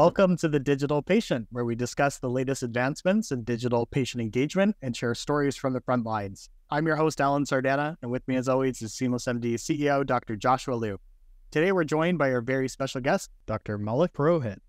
[0.00, 4.76] Welcome to the Digital Patient, where we discuss the latest advancements in digital patient engagement
[4.80, 6.48] and share stories from the front lines.
[6.70, 10.36] I'm your host, Alan Sardana, and with me, as always, is SeamlessMD CEO Dr.
[10.36, 10.98] Joshua Liu.
[11.50, 13.78] Today, we're joined by our very special guest, Dr.
[13.78, 14.60] Maulik Purohit.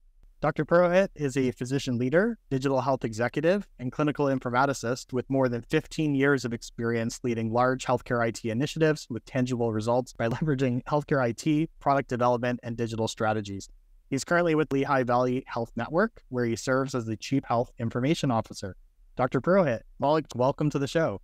[0.41, 0.65] Dr.
[0.65, 6.13] Purohit is a physician leader, digital health executive, and clinical informaticist with more than 15
[6.13, 11.69] years of experience leading large healthcare IT initiatives with tangible results by leveraging healthcare IT,
[11.79, 13.69] product development, and digital strategies.
[14.11, 18.29] He's currently with Lehigh Valley Health Network, where he serves as the Chief Health Information
[18.29, 18.75] Officer.
[19.15, 19.39] Dr.
[19.39, 21.21] Purohit, Maulik, welcome to the show.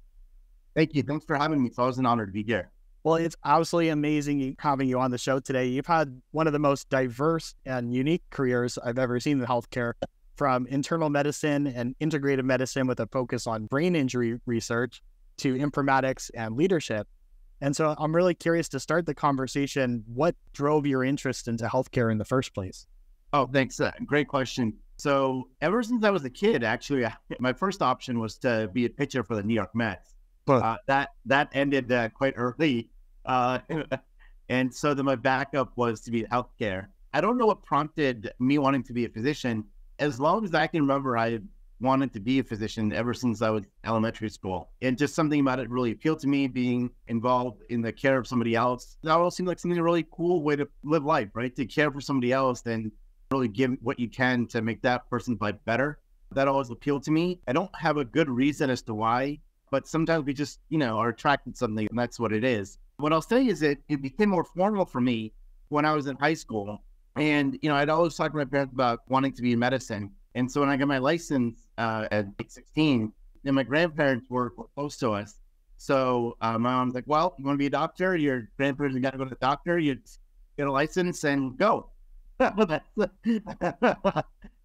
[0.74, 1.04] Thank you.
[1.04, 1.68] Thanks for having me.
[1.68, 2.72] It's always an honor to be here.
[3.04, 5.66] Well, it's absolutely amazing having you on the show today.
[5.66, 9.92] You've had one of the most diverse and unique careers I've ever seen in healthcare,
[10.38, 15.02] from internal medicine and integrative medicine with a focus on brain injury research
[15.40, 17.06] to informatics and leadership.
[17.62, 20.04] And so I'm really curious to start the conversation.
[20.08, 22.86] What drove your interest into healthcare in the first place?
[23.34, 23.80] Oh, thanks.
[23.80, 24.74] Uh, great question.
[24.98, 27.06] So, ever since I was a kid, actually,
[27.40, 30.16] my first option was to be a pitcher for the New York Mets.
[30.46, 32.90] But uh, that that ended uh, quite early,
[33.26, 33.60] uh,
[34.50, 36.88] and so then my backup was to be healthcare.
[37.14, 39.66] I don't know what prompted me wanting to be a physician.
[40.00, 41.40] As long as I can remember, I
[41.80, 44.70] wanted to be a physician ever since I was elementary school.
[44.82, 48.28] And just something about it really appealed to me, being involved in the care of
[48.28, 48.98] somebody else.
[49.04, 51.56] That all seemed like something really cool way to live life, right?
[51.56, 52.92] To care for somebody else and
[53.32, 56.00] really give what you can to make that person's life better.
[56.32, 57.40] That always appealed to me.
[57.48, 59.40] I don't have a good reason as to why,
[59.72, 62.80] but sometimes we just, you know, are attracted to something and that's what it is.
[62.98, 65.34] What I'll say is that it became more formal for me
[65.70, 66.82] when I was in high school.
[67.16, 70.12] And, you know, I'd always talk to my parents about wanting to be in medicine.
[70.36, 73.12] And so when I got my license uh, at 16,
[73.46, 75.40] and my grandparents were, close to us.
[75.78, 78.16] So uh, my mom's like, well, you want to be a doctor?
[78.16, 79.80] Your grandparents got to go to the doctor.
[79.80, 79.98] You
[80.58, 81.90] get a license and go.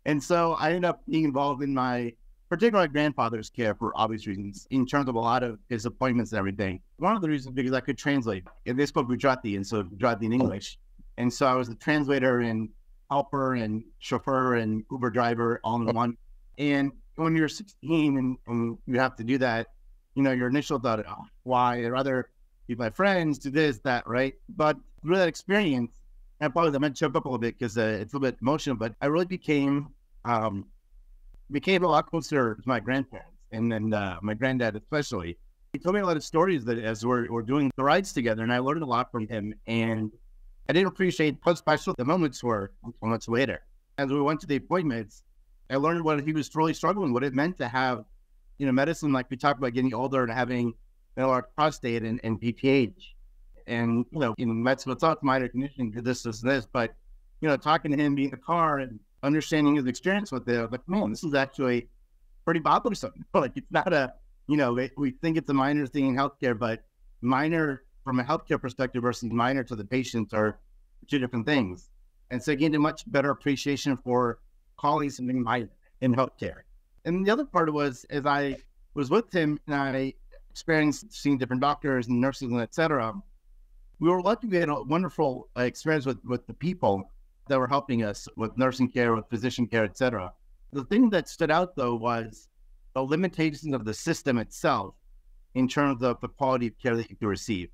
[0.05, 2.13] and so I ended up being involved in my,
[2.49, 6.33] particularly my grandfather's care for obvious reasons, in terms of a lot of his appointments
[6.33, 6.81] and everything.
[6.97, 8.45] One of the reasons because I could translate.
[8.67, 10.79] And they spoke Gujarati, and so Gujarati in English.
[11.19, 12.69] And so I was the translator and
[13.13, 16.17] helper and chauffeur and Uber driver all in one.
[16.59, 19.67] And when you're 16 and, and you have to do that,
[20.15, 21.85] you know, your initial thought, oh, why?
[21.85, 22.31] I'd rather
[22.67, 24.35] be my friends, do this, that, right?
[24.49, 26.01] But through that experience,
[26.41, 28.39] and probably I might choke up a little bit because uh, it's a little bit
[28.41, 29.89] emotional, but I really became
[30.25, 30.67] um,
[31.51, 35.37] became a lot closer to my grandparents and then uh, my granddad especially.
[35.73, 38.43] He told me a lot of stories that as we're, we're doing the rides together,
[38.43, 39.55] and I learned a lot from him.
[39.67, 40.11] And
[40.73, 42.73] I didn't appreciate how special the moments were
[43.03, 43.61] moments later.
[43.99, 45.23] As we went to the appointments,
[45.69, 48.07] I learned what he was really struggling, what it meant to have,
[48.57, 50.73] you know, medicine like we talked about getting older and having
[51.19, 52.95] our prostate and, and BPH.
[53.67, 56.95] And, you know, in medicine, it's not minor conditioning to this, this, this, but,
[57.43, 60.73] you know, talking to him, being in the car and understanding his experience with it,
[60.73, 61.87] like, man, this is actually
[62.47, 63.13] pretty bothersome.
[63.35, 64.15] like, it's not a,
[64.49, 66.83] you know, we think it's a minor thing in healthcare, but
[67.21, 70.59] minor from a healthcare perspective versus minor to the patients are
[71.09, 71.91] two different things.
[72.31, 74.39] And so I gained a much better appreciation for
[74.79, 75.69] colleagues in my
[76.01, 76.63] in healthcare.
[77.05, 78.57] And the other part was as I
[78.95, 80.15] was with him and I
[80.51, 83.15] experienced seeing different doctors and nurses and et cetera,
[84.01, 87.11] we were lucky we had a wonderful uh, experience with, with the people
[87.49, 90.33] that were helping us with nursing care, with physician care, et cetera.
[90.73, 92.49] The thing that stood out though was
[92.95, 94.95] the limitations of the system itself
[95.55, 97.69] in terms of the quality of care that you can receive.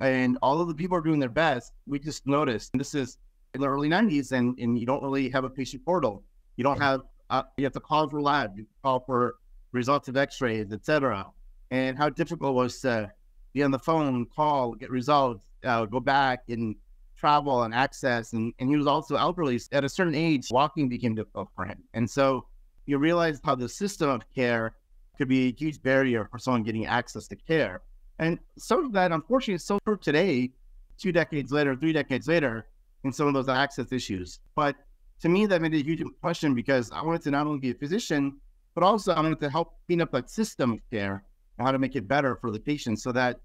[0.00, 1.72] And all of the people are doing their best.
[1.86, 3.18] We just noticed this is
[3.54, 6.22] in the early 90s, and, and you don't really have a patient portal.
[6.56, 9.36] You don't have, uh, you have to call for lab, you call for
[9.72, 11.26] results of x rays, etc.
[11.70, 13.10] And how difficult it was to
[13.52, 16.76] be on the phone, call, get results, uh, go back and
[17.16, 18.32] travel and access.
[18.32, 19.60] And, and he was also elderly.
[19.72, 21.82] At a certain age, walking became difficult for him.
[21.94, 22.46] And so
[22.86, 24.74] you realize how the system of care
[25.16, 27.82] could be a huge barrier for someone getting access to care.
[28.18, 30.50] And some of that, unfortunately, is still true today,
[30.98, 32.66] two decades later, three decades later,
[33.04, 34.40] in some of those access issues.
[34.54, 34.76] But
[35.20, 37.74] to me, that made a huge question because I wanted to not only be a
[37.74, 38.38] physician,
[38.74, 41.24] but also I wanted to help clean up that system of care
[41.58, 43.40] and how to make it better for the patient so that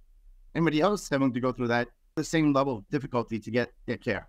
[0.55, 4.03] anybody else having to go through that the same level of difficulty to get, get
[4.03, 4.27] care.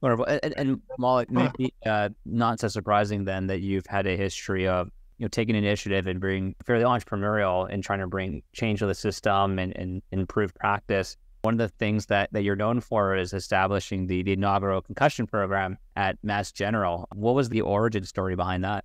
[0.00, 0.24] Wonderful.
[0.24, 4.90] And, and Maulik, maybe uh, not so surprising then that you've had a history of
[5.22, 8.94] you know, taking initiative and being fairly entrepreneurial and trying to bring change to the
[8.94, 11.16] system and, and improve practice.
[11.42, 15.28] One of the things that, that you're known for is establishing the, the inaugural concussion
[15.28, 17.06] program at Mass General.
[17.14, 18.84] What was the origin story behind that?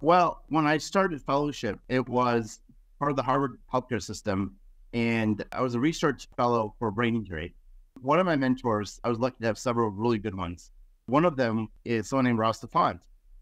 [0.00, 2.58] Well, when I started fellowship, it was
[2.98, 4.56] part of the Harvard healthcare system,
[4.94, 7.54] and I was a research fellow for brain injury.
[8.00, 10.72] One of my mentors, I was lucky to have several really good ones.
[11.06, 12.98] One of them is someone named Ross Zafonte,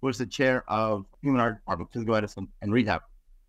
[0.08, 3.02] is the chair of Human Art Department, Physical Medicine and Rehab,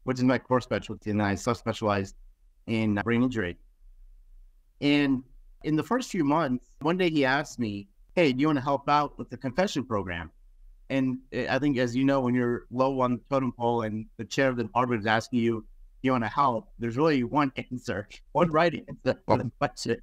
[0.03, 1.11] which is my core specialty.
[1.11, 2.13] And I subspecialized
[2.67, 3.57] in brain injury.
[4.81, 5.23] And
[5.63, 8.63] in the first few months, one day he asked me, Hey, do you want to
[8.63, 10.31] help out with the concussion program?
[10.89, 14.05] And eh, I think, as you know, when you're low on the totem pole and
[14.17, 15.65] the chair of the department is asking you, Do
[16.03, 19.97] you want to help, there's really one answer, one right answer for the question.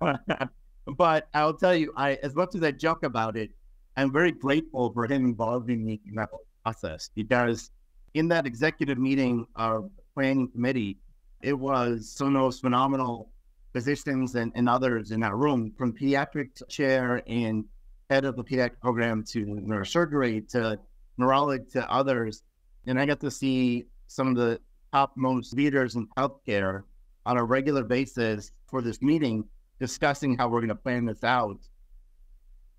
[0.96, 3.50] but I'll tell you, I as much as I joke about it,
[3.96, 6.30] I'm very grateful for him involving me in that
[6.64, 7.70] process because
[8.14, 10.98] in that executive meeting of planning committee,
[11.42, 13.30] it was some of those phenomenal
[13.72, 17.64] physicians and, and others in that room, from pediatric chair and
[18.08, 20.78] head of the pediatric program to neurosurgery to
[21.18, 22.42] neurology to others.
[22.86, 24.60] And I got to see some of the
[24.92, 26.82] topmost leaders in healthcare
[27.26, 29.44] on a regular basis for this meeting,
[29.80, 31.58] discussing how we're going to plan this out.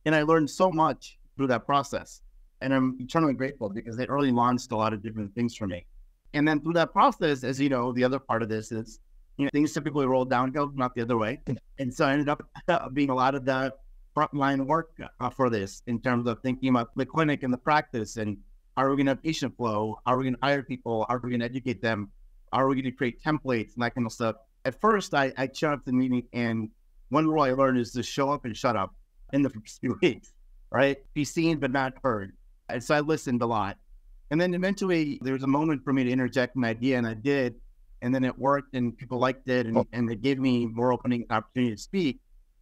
[0.05, 2.21] And I learned so much through that process.
[2.61, 5.85] And I'm eternally grateful because it really launched a lot of different things for me.
[6.33, 8.99] And then through that process, as you know, the other part of this is,
[9.37, 11.41] you know, things typically roll downhill, not the other way.
[11.77, 12.41] And so I ended up
[12.93, 13.73] being a lot of the
[14.15, 18.15] frontline work uh, for this in terms of thinking about the clinic and the practice
[18.15, 18.37] and
[18.77, 19.99] are we going to have patient flow?
[20.05, 21.05] Are we going to hire people?
[21.07, 22.11] Are we going to educate them?
[22.51, 24.35] Are we going to create templates and that kind of stuff?
[24.65, 26.69] At first, I, I showed up to the meeting, and
[27.09, 28.93] one rule I learned is to show up and shut up
[29.33, 30.33] in the first few weeks,
[30.72, 30.98] right?
[31.13, 32.33] Be seen but not heard.
[32.69, 33.77] And so I listened a lot.
[34.31, 37.13] And then eventually, there was a moment for me to interject an idea, and I
[37.13, 37.56] did.
[38.01, 41.25] And then it worked, and people liked it, and, and it gave me more opening
[41.30, 42.19] opportunity to speak.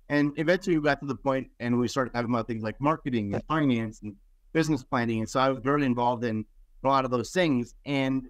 [0.10, 3.33] And eventually, we got to the point, and we started talking about things like marketing
[3.33, 4.15] and finance and
[4.51, 5.19] business planning.
[5.19, 6.45] And so I was very involved in
[6.83, 7.75] a lot of those things.
[7.86, 8.24] And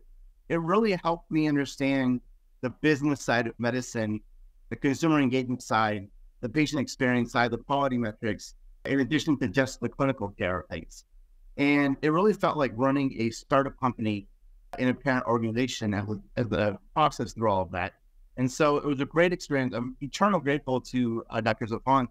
[0.50, 2.22] it really helped me understand
[2.62, 4.22] the business side of medicine,
[4.70, 6.08] the consumer engagement side,
[6.44, 8.54] the patient experience side, the quality metrics,
[8.86, 11.06] in addition to just the clinical care things.
[11.58, 14.28] And it really felt like running a startup company
[14.78, 16.06] in a parent organization as,
[16.36, 17.94] the process through all of that.
[18.38, 19.74] And so it was a great experience.
[19.74, 21.66] I'm eternally grateful to uh, Dr.
[21.66, 22.10] Zafonte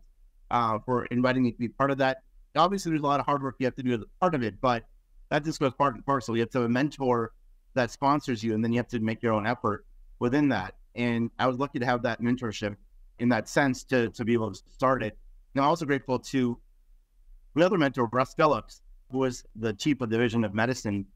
[0.51, 2.23] uh, for inviting me to be part of that
[2.57, 4.61] obviously there's a lot of hard work you have to do as part of it,
[4.61, 4.85] but
[5.31, 6.37] that just goes part and parcel.
[6.37, 7.33] You have to have a mentor
[7.75, 9.87] that sponsors you, and then you have to make your own effort
[10.19, 10.75] within that.
[10.95, 12.77] And I was lucky to have that mentorship
[13.23, 15.17] in that sense to to be able to start it.
[15.55, 16.59] And I'm also grateful to
[17.57, 21.07] another mentor, Russ Phillips, who was the chief of division of medicine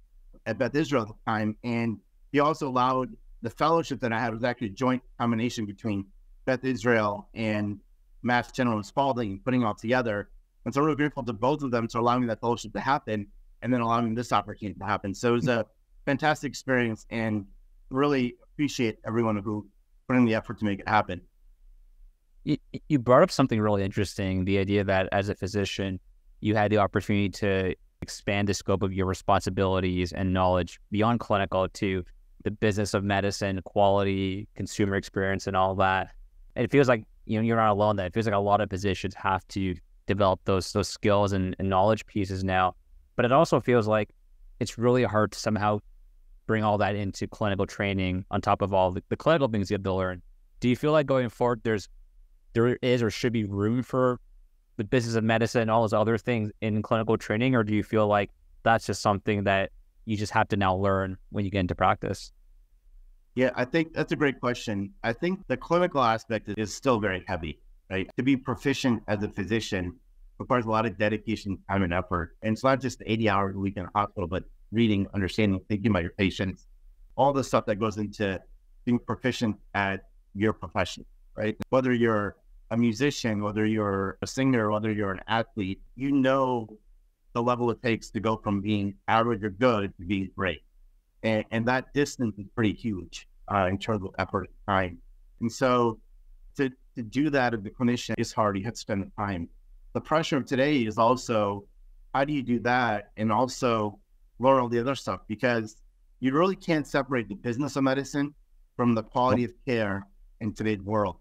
[0.47, 1.99] at Beth Israel at the time, and
[2.33, 3.11] he also allowed
[3.43, 6.07] the fellowship that I had was actually a joint combination between
[6.45, 7.81] Beth Israel and
[8.23, 10.31] Mass General and Spaulding, putting all together
[10.67, 13.29] and so I'm really grateful to both of them to allowing that fellowship to happen
[13.63, 15.15] and then allowing this opportunity to happen.
[15.15, 15.65] So it was a
[16.05, 17.47] fantastic experience and
[17.89, 19.69] really appreciate everyone who
[20.09, 21.21] put in the effort to make it happen.
[22.47, 22.59] You,
[22.89, 25.99] you brought up something really interesting the idea that as a physician,
[26.41, 31.69] you had the opportunity to expand the scope of your responsibilities and knowledge beyond clinical
[31.69, 32.05] to
[32.45, 36.13] the business of medicine, quality, consumer experience, and all that.
[36.55, 37.97] And it feels like you know you're not alone.
[37.97, 39.75] That it feels like a lot of physicians have to
[40.07, 42.77] develop those those skills and, and knowledge pieces now.
[43.17, 44.11] But it also feels like
[44.61, 45.81] it's really hard to somehow
[46.47, 49.75] bring all that into clinical training on top of all the, the clinical things you
[49.75, 50.23] have to learn.
[50.61, 51.89] Do you feel like going forward there's
[52.57, 54.21] there is or should be room for
[54.77, 57.83] the business of medicine and all those other things in clinical training, or do you
[57.83, 58.31] feel like
[58.63, 59.71] that's just something that
[60.05, 62.33] you just have to now learn when you get into practice?
[63.35, 64.93] Yeah, I think that's a great question.
[65.05, 67.61] I think the clinical aspect is still very heavy
[67.91, 68.09] right?
[68.17, 69.95] To be proficient as a physician
[70.39, 72.37] requires a lot of dedication, time, and effort.
[72.43, 75.91] And it's not just 80 hours a week in a hospital, but reading, understanding, thinking
[75.91, 76.67] about your patients,
[77.17, 78.41] all the stuff that goes into
[78.85, 81.57] being proficient at your profession, right?
[81.71, 82.37] Whether you're
[82.71, 86.69] a musician, whether you're a singer, whether you're an athlete, you know
[87.33, 90.63] the level it takes to go from being average or good to being great.
[91.23, 94.99] And, and that distance is pretty huge uh, in terms of effort and time.
[95.41, 95.99] And so
[96.57, 98.57] to to do that as a clinician is hard.
[98.57, 99.49] You have to spend the time.
[99.93, 101.65] The pressure of today is also
[102.15, 103.99] how do you do that and also
[104.39, 105.77] learn all the other stuff because
[106.21, 108.35] you really can't separate the business of medicine
[108.77, 110.07] from the quality of care
[110.41, 111.17] in today's world.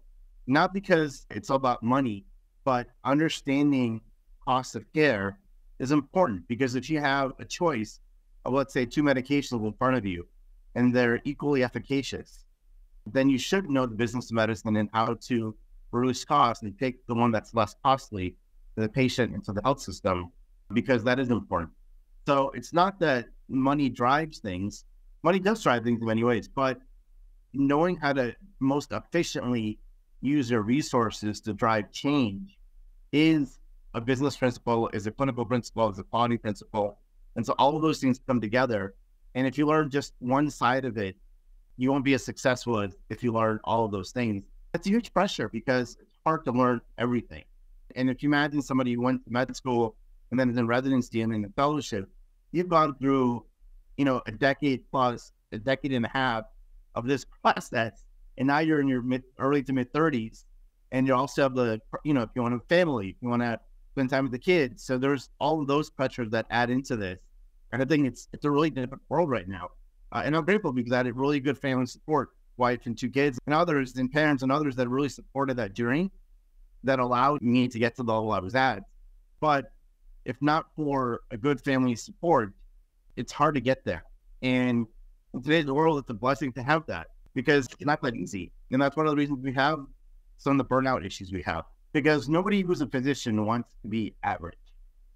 [0.46, 2.24] Not because it's all about money,
[2.64, 4.00] but understanding
[4.44, 5.38] cost of care
[5.78, 8.00] is important because if you have a choice
[8.44, 10.26] of let's say two medications in front of you
[10.74, 12.44] and they're equally efficacious,
[13.06, 15.54] then you should know the business of medicine and how to
[15.90, 18.30] reduce costs and take the one that's less costly
[18.74, 20.30] to the patient and to the health system
[20.72, 21.70] because that is important.
[22.26, 24.84] So it's not that money drives things.
[25.22, 26.80] Money does drive things in many ways, but
[27.52, 29.78] knowing how to most efficiently
[30.20, 32.58] use your resources to drive change
[33.12, 33.60] is
[33.94, 36.98] a business principle, is a clinical principle, is a quality principle.
[37.36, 38.94] And so all of those things come together.
[39.34, 41.16] And if you learn just one side of it,
[41.76, 44.44] you won't be as successful as if you learn all of those things.
[44.72, 47.44] That's a huge pressure because it's hard to learn everything.
[47.94, 49.94] And if you imagine somebody who went to med school
[50.30, 52.08] and then is in residency and in a fellowship,
[52.52, 53.44] you've gone through,
[53.96, 56.44] you know, a decade plus, a decade and a half
[56.94, 58.04] of this process.
[58.38, 60.44] And now you're in your mid early to mid thirties.
[60.92, 63.58] And you also have the, you know, if you want a family, you want to
[63.92, 64.84] spend time with the kids.
[64.84, 67.18] So there's all of those pressures that add into this.
[67.72, 69.70] And I think it's it's a really different world right now.
[70.12, 73.38] Uh, and I'm grateful because I had really good family support, wife and two kids,
[73.46, 76.12] and others, and parents and others that really supported that journey
[76.84, 78.84] that allowed me to get to the level I was at.
[79.40, 79.72] But
[80.24, 82.52] if not for a good family support,
[83.16, 84.04] it's hard to get there.
[84.42, 84.86] And
[85.34, 88.50] in today's world, it's a blessing to have that because it's not that easy.
[88.72, 89.80] And that's one of the reasons we have
[90.38, 94.14] some of the burnout issues we have because nobody who's a physician wants to be
[94.24, 94.56] average,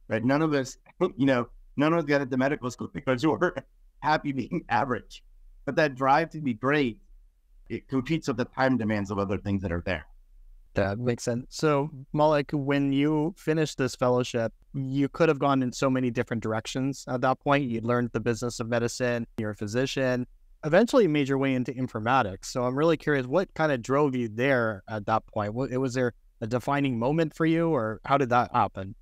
[0.07, 0.23] right?
[0.23, 3.55] None of us, you know, none of us got into medical school because we're
[4.01, 5.25] happy being average.
[5.65, 6.99] But that drive to be great,
[7.71, 10.05] it competes with the time demands of other things that are there.
[10.75, 11.47] That makes sense.
[11.49, 16.43] So, Maulik, when you finished this fellowship, you could have gone in so many different
[16.43, 17.65] directions at that point.
[17.65, 20.27] You learned the business of medicine, you're a physician,
[20.65, 22.47] eventually made your way into informatics.
[22.47, 25.55] So, I'm really curious what kind of drove you there at that point?
[25.55, 28.95] What, was there a defining moment for you, or how did that happen?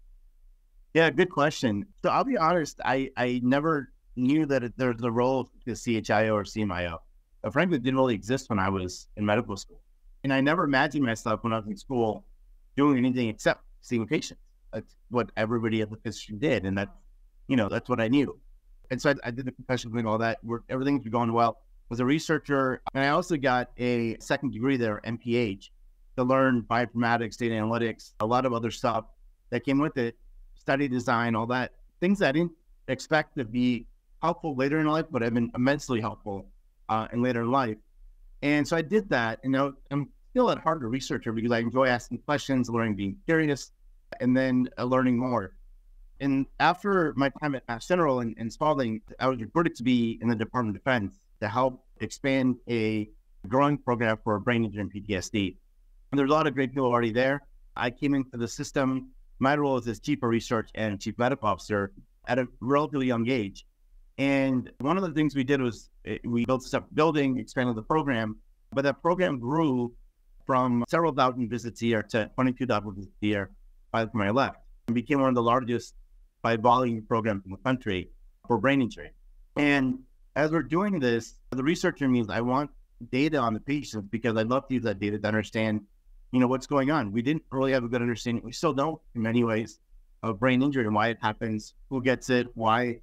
[0.94, 1.86] Yeah, good question.
[2.02, 6.34] So, I'll be honest, I, I never knew that there's a role of the CHIO
[6.34, 6.98] or CMIO.
[7.42, 9.80] But frankly, didn't really exist when I was in medical school.
[10.24, 12.24] And I never imagined myself when I was in school
[12.76, 14.40] doing anything except seeing patients.
[14.72, 16.66] That's what everybody at the physician did.
[16.66, 16.90] And that's,
[17.46, 18.38] you know, that's what I knew.
[18.90, 20.38] And so I, I did the professional thing, all that.
[20.44, 21.58] Everything everything's been going well.
[21.88, 22.82] Was a researcher.
[22.94, 25.70] And I also got a second degree there, MPH,
[26.16, 29.06] to learn bioinformatics, data analytics, a lot of other stuff
[29.50, 30.16] that came with it,
[30.54, 31.72] study design, all that.
[32.00, 32.52] Things I didn't
[32.88, 33.86] expect to be
[34.22, 36.46] helpful later in life, but have been immensely helpful
[36.88, 37.76] uh, in later life.
[38.42, 39.40] And so I did that.
[39.42, 43.16] And now I'm still at heart a researcher because I enjoy asking questions, learning, being
[43.26, 43.72] curious,
[44.20, 45.54] and then uh, learning more.
[46.20, 50.18] And after my time at Mass General and, and Spaulding, I was recruited to be
[50.20, 53.08] in the Department of Defense to help expand a
[53.46, 55.56] growing program for brain injury and PTSD.
[56.10, 57.42] And there's a lot of great people already there.
[57.76, 59.10] I came into the system.
[59.38, 61.92] My role is as chief of research and chief medical officer
[62.26, 63.64] at a relatively young age.
[64.18, 67.82] And one of the things we did was eh, we built a building, expanded the
[67.82, 68.36] program,
[68.72, 69.92] but that program grew
[70.44, 73.50] from several thousand visits a year to 22,000 visits a year
[73.92, 74.58] by I left
[74.88, 75.94] and became one of the largest
[76.42, 78.10] by volume programs in the country
[78.46, 79.10] for brain injury.
[79.56, 80.00] And
[80.36, 82.70] as we're doing this, the researcher means I want
[83.10, 85.80] data on the patients because I'd love to use that data to understand,
[86.32, 87.12] you know, what's going on.
[87.12, 88.44] We didn't really have a good understanding.
[88.44, 89.80] We still don't in many ways
[90.22, 93.00] of brain injury and why it happens, who gets it, why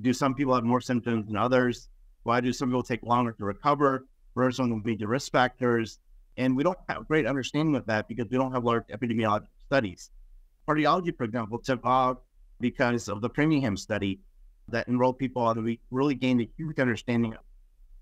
[0.00, 1.88] do some people have more symptoms than others?
[2.22, 5.98] Why do some people take longer to recover versus some of the major risk factors?
[6.36, 9.46] And we don't have a great understanding of that because we don't have large epidemiological
[9.66, 10.10] studies.
[10.68, 12.18] Cardiology, for example, off
[12.60, 14.20] because of the Framingham study
[14.68, 17.40] that enrolled people and we really gained a huge understanding of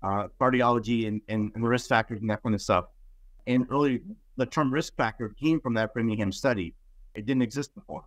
[0.03, 2.85] uh, cardiology and, and, and, risk factors and that kind of stuff.
[3.47, 4.01] And really,
[4.37, 6.73] the term risk factor came from that Framingham study.
[7.15, 8.03] It didn't exist before.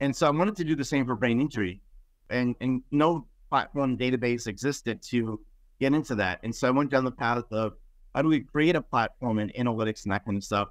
[0.00, 1.80] And so I wanted to do the same for brain injury
[2.30, 5.40] and, and no platform database existed to
[5.78, 6.40] get into that.
[6.42, 7.74] And so I went down the path of
[8.14, 10.68] how do we create a platform and analytics and that kind of stuff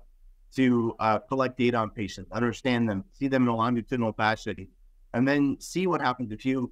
[0.56, 4.68] to uh, collect data on patients, understand them, see them in a longitudinal fashion,
[5.14, 6.72] and then see what happens if you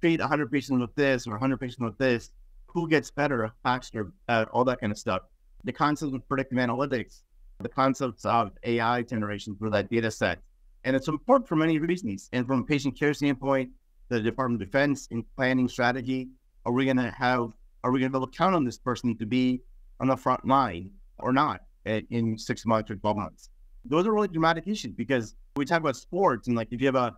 [0.00, 2.30] treat 100 patients with this or 100 patients with this,
[2.66, 5.22] who gets better, faster, uh, all that kind of stuff.
[5.64, 7.22] The concepts of predictive analytics,
[7.60, 10.40] the concepts of AI generation for that data set.
[10.84, 12.28] And it's important for many reasons.
[12.32, 13.70] And from a patient care standpoint,
[14.08, 16.28] the Department of Defense in planning strategy?
[16.66, 18.78] Are we going to have, are we going to be able to count on this
[18.78, 19.62] person to be
[20.00, 23.50] on the front line or not in six months or 12 months?
[23.84, 26.96] Those are really dramatic issues because we talk about sports and like if you have
[26.96, 27.14] a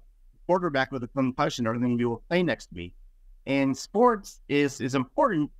[0.46, 2.94] quarterback with a concussion, are they will play next week?
[3.46, 5.50] And sports is is important,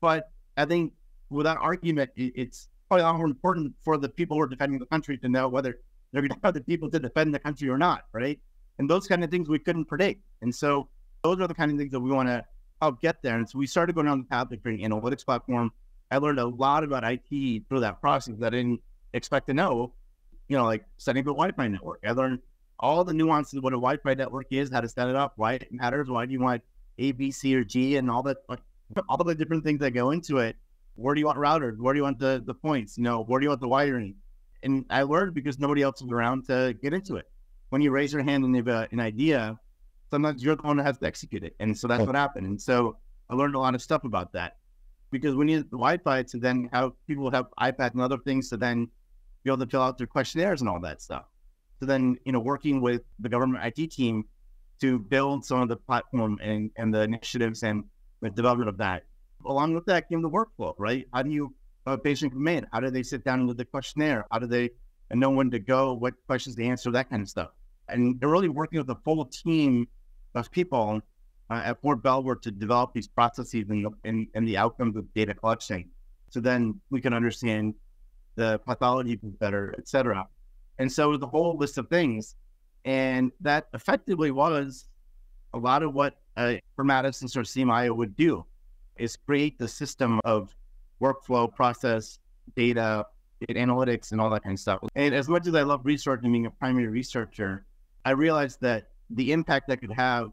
[0.00, 0.92] but I think
[1.30, 4.86] without argument, it's probably a lot more important for the people who are defending the
[4.86, 5.80] country to know whether
[6.12, 8.38] they're going to have the people to defend the country or not, right?
[8.78, 10.22] And those kind of things we couldn't predict.
[10.42, 10.88] And so
[11.24, 12.44] those are the kind of things that we want to
[12.80, 13.36] help get there.
[13.36, 15.72] And so we started going down the path of creating an analytics platform.
[16.10, 18.80] I learned a lot about IT through that process that I didn't
[19.12, 19.92] expect to know,
[20.48, 22.00] you know, like setting up a Wi-Fi network.
[22.06, 22.38] I learned
[22.80, 25.54] all the nuances of what a Wi-Fi network is, how to set it up, why
[25.54, 26.62] it matters, why do you want
[26.98, 28.60] A, B, C, or G, and all that, like,
[29.08, 30.56] all the different things that go into it.
[30.94, 31.78] Where do you want routers?
[31.78, 32.96] Where do you want the, the points?
[32.96, 34.14] You know, where do you want the wiring?
[34.62, 37.26] And I learned because nobody else was around to get into it.
[37.70, 39.58] when you raise your hand and you have an idea,
[40.10, 41.54] sometimes you're the one that has to execute it.
[41.60, 42.46] And so that's what happened.
[42.46, 42.96] And so
[43.28, 44.56] I learned a lot of stuff about that
[45.10, 48.56] because we need the Wi-Fi to then have people have iPads and other things to
[48.56, 48.88] then
[49.44, 51.24] be able to fill out their questionnaires and all that stuff.
[51.80, 54.24] So then, you know, working with the government IT team
[54.80, 57.84] to build some of the platform and, and the initiatives and
[58.20, 59.04] the development of that.
[59.44, 61.06] Along with that came the workflow, right?
[61.12, 61.54] How do you
[61.86, 62.66] a patient come in?
[62.72, 64.26] How do they sit down with the questionnaire?
[64.30, 64.70] How do they
[65.12, 65.94] know when to go?
[65.94, 66.90] What questions to answer?
[66.90, 67.50] That kind of stuff.
[67.88, 69.86] And they're really working with a full team
[70.34, 71.00] of people
[71.48, 75.32] uh, at Fort Belvoir to develop these processes and, and, and the outcomes of data
[75.32, 75.88] collection.
[76.30, 77.74] So then we can understand
[78.34, 80.26] the pathology better, et cetera.
[80.78, 82.36] And so the whole list of things.
[82.84, 84.86] And that effectively was
[85.54, 88.44] a lot of what a informaticist or CMIO would do
[88.96, 90.54] is create the system of
[91.00, 92.18] workflow, process,
[92.54, 93.06] data,
[93.46, 94.80] data analytics, and all that kind of stuff.
[94.94, 97.64] And as much as I love research and being a primary researcher,
[98.04, 100.32] I realized that the impact that could have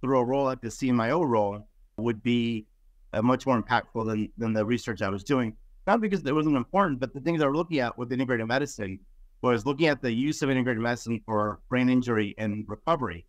[0.00, 1.66] through a role like the CMIO role
[1.96, 2.66] would be
[3.12, 5.56] uh, much more impactful than, than the research I was doing.
[5.86, 8.98] Not because it wasn't important, but the things I was looking at with integrated medicine
[9.42, 13.26] was looking at the use of integrated medicine for brain injury and recovery.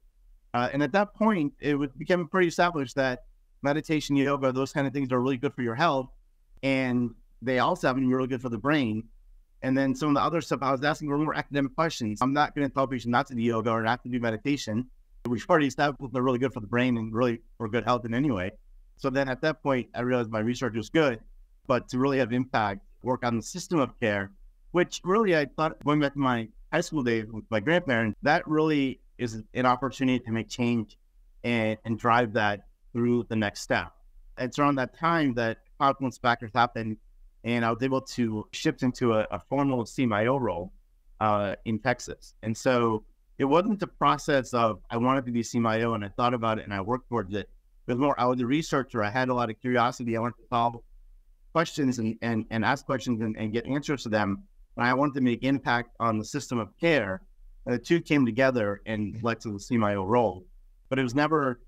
[0.54, 3.26] Uh, and at that point, it would become pretty established that
[3.62, 6.10] meditation, yoga, those kind of things are really good for your health.
[6.64, 7.12] And
[7.42, 9.04] they also have been really good for the brain.
[9.62, 12.22] And then some of the other stuff, I was asking more academic questions.
[12.22, 14.88] I'm not going to tell patients not to do yoga or not to do meditation.
[15.28, 18.14] We've already established they're really good for the brain and really for good health in
[18.14, 18.52] any way.
[18.98, 21.20] So then at that point, I realized my research was good,
[21.68, 24.32] but to really have impact, work on the system of care,
[24.72, 28.48] which really I thought going back to my high school days with my grandparents, that
[28.48, 30.98] really is an opportunity to make change
[31.44, 33.92] and, and drive that through the next step.
[34.38, 36.98] It's around that time that confluence factors happened,
[37.44, 40.74] and I was able to shift into a, a formal CMIO role
[41.20, 42.34] uh, in Texas.
[42.44, 43.04] And so
[43.38, 46.66] it wasn't the process of I wanted to be CMIO and I thought about it
[46.66, 47.50] and I worked towards it.
[47.88, 49.04] It was more I was a researcher.
[49.04, 50.18] I had a lot of curiosity.
[50.18, 50.78] I wanted to solve
[51.54, 54.44] questions and, and, and ask questions and, and get answers to them.
[54.78, 57.22] And I wanted to make impact on the system of care.
[57.66, 59.24] And the two came together and mm.
[59.24, 60.46] led to the CMIO role.
[60.90, 61.60] But it was never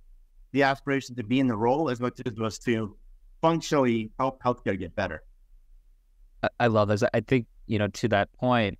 [0.51, 2.95] the aspiration to be in the role as much as it was to
[3.41, 5.23] functionally help healthcare get better.
[6.59, 7.03] I love this.
[7.13, 8.79] I think, you know, to that point,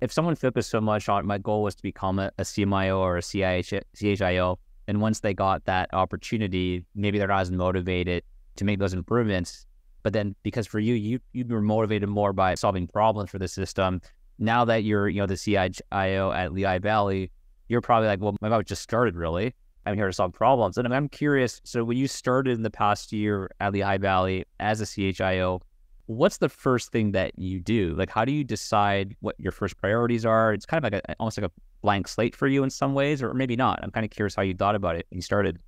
[0.00, 3.16] if someone focused so much on my goal was to become a, a CMIO or
[3.16, 8.22] a CIH, CHIO, and once they got that opportunity, maybe they're not as motivated
[8.56, 9.66] to make those improvements.
[10.02, 13.48] But then because for you, you you were motivated more by solving problems for the
[13.48, 14.00] system.
[14.38, 17.30] Now that you're, you know, the CIO at Lehigh Valley,
[17.68, 19.54] you're probably like, well, my mouth just started really.
[19.86, 20.78] I'm here to solve problems.
[20.78, 21.60] And I'm curious.
[21.64, 25.60] So when you started in the past year at Lehigh Valley as a CHIO,
[26.06, 27.94] what's the first thing that you do?
[27.96, 30.52] Like, how do you decide what your first priorities are?
[30.52, 33.22] It's kind of like a, almost like a blank slate for you in some ways,
[33.22, 33.80] or maybe not.
[33.82, 35.60] I'm kind of curious how you thought about it when you started.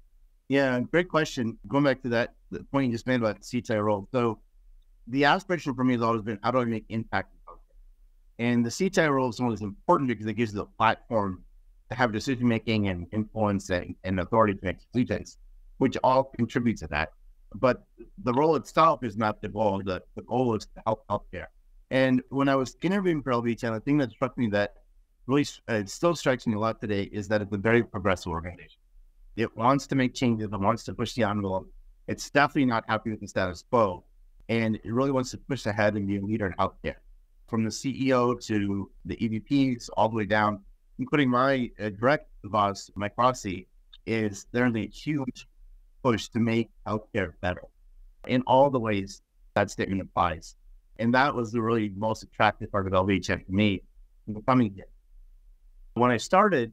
[0.49, 1.59] Yeah, great question.
[1.69, 4.09] Going back to that the point you just made about CHIO role.
[4.13, 4.41] So
[5.07, 7.35] the aspiration for me has always been how do I make impact
[8.39, 11.45] and the CHIO role is always important because it gives you the platform
[11.91, 15.39] to have decision making and influence and, and authority to make decisions,
[15.79, 17.11] which all contribute to that.
[17.55, 17.85] But
[18.25, 19.81] the role itself is not the goal.
[19.85, 21.47] The, the goal is to help healthcare.
[21.91, 24.75] And when I was interviewing for LVHN, the thing that struck me that
[25.27, 28.81] really uh, still strikes me a lot today is that it's a very progressive organization.
[29.37, 31.71] It wants to make changes, it wants to push the envelope.
[32.07, 34.05] It's definitely not happy with the status quo.
[34.49, 36.97] And it really wants to push ahead and be a leader in healthcare.
[37.47, 40.61] From the CEO to the EVPs, all the way down
[40.99, 43.67] including my uh, direct boss, Mike Rossi,
[44.07, 45.47] is there's a huge
[46.03, 47.63] push to make healthcare better
[48.27, 49.23] in all the ways
[49.55, 50.57] that statement applies.
[50.99, 53.83] And that was the really most attractive part of LVHN for me
[54.33, 54.87] becoming here.
[55.95, 56.73] When I started,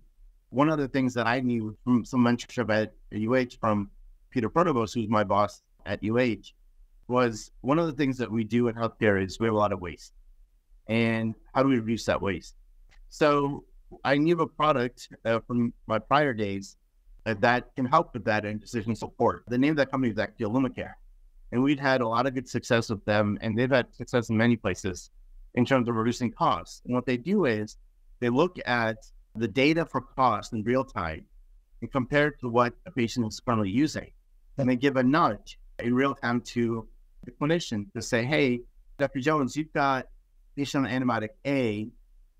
[0.51, 3.89] one of the things that I knew from some mentorship at UH from
[4.29, 6.51] Peter Pronovost, who's my boss at UH,
[7.07, 9.71] was one of the things that we do in healthcare is we have a lot
[9.71, 10.13] of waste.
[10.87, 12.55] And how do we reduce that waste?
[13.09, 13.63] So
[14.03, 16.75] I knew a product uh, from my prior days
[17.25, 19.43] uh, that can help with that and decision support.
[19.47, 20.93] The name of that company is actually Illumicare.
[21.53, 24.37] And we'd had a lot of good success with them, and they've had success in
[24.37, 25.11] many places
[25.55, 26.81] in terms of reducing costs.
[26.85, 27.77] And what they do is
[28.19, 28.97] they look at
[29.35, 31.25] the data for cost in real time
[31.81, 34.11] and compare it to what a patient is currently using.
[34.57, 36.87] And they give a nudge in real time to
[37.23, 38.61] the clinician to say, hey,
[38.97, 39.19] Dr.
[39.19, 40.07] Jones, you've got
[40.55, 41.89] patient on antibiotic A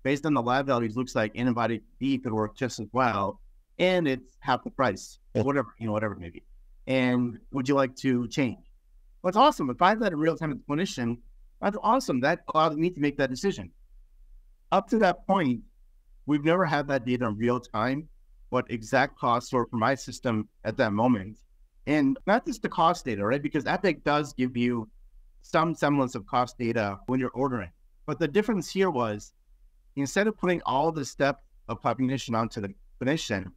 [0.02, 3.40] based on the lab values, looks like antibiotic B could work just as well,
[3.78, 6.42] and it's half the price, whatever you know, whatever it may be.
[6.86, 8.58] And would you like to change?
[9.22, 9.70] Well, it's awesome.
[9.70, 11.18] If I that in real time a clinician,
[11.60, 12.20] that's awesome.
[12.20, 13.70] That allowed me to make that decision.
[14.72, 15.60] Up to that point,
[16.26, 18.08] we've never had that data in real time,
[18.50, 21.38] what exact costs were for my system at that moment.
[21.86, 23.42] And not just the cost data, right?
[23.42, 24.88] Because Epic does give you
[25.42, 27.70] some semblance of cost data when you're ordering.
[28.06, 29.32] But the difference here was
[29.96, 33.50] instead of putting all the step of cognition onto the clinician,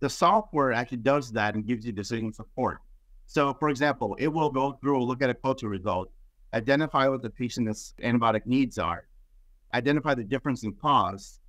[0.00, 2.78] the software actually does that and gives you decision support.
[3.26, 6.10] So, for example, it will go through, look at a culture result,
[6.54, 9.06] identify what the patient's antibiotic needs are,
[9.74, 11.40] identify the difference in cost,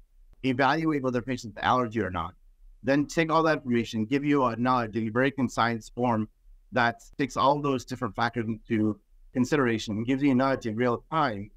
[0.49, 2.33] evaluate whether the patient's allergy or not,
[2.83, 6.27] then take all that information, give you a knowledge, a very concise form
[6.71, 8.99] that takes all those different factors into
[9.33, 11.49] consideration and gives you a nudge in real time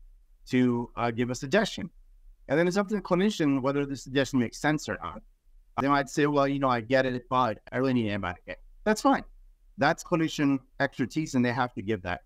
[0.47, 1.91] to uh, give a suggestion.
[2.49, 5.23] And then it's up to the clinician whether the suggestion makes sense or not.
[5.81, 8.57] They might say, well, you know, I get it, but I really need an antibiotic.
[8.85, 9.25] That's fine.
[9.79, 12.23] That's clinician expertise, and they have to give that.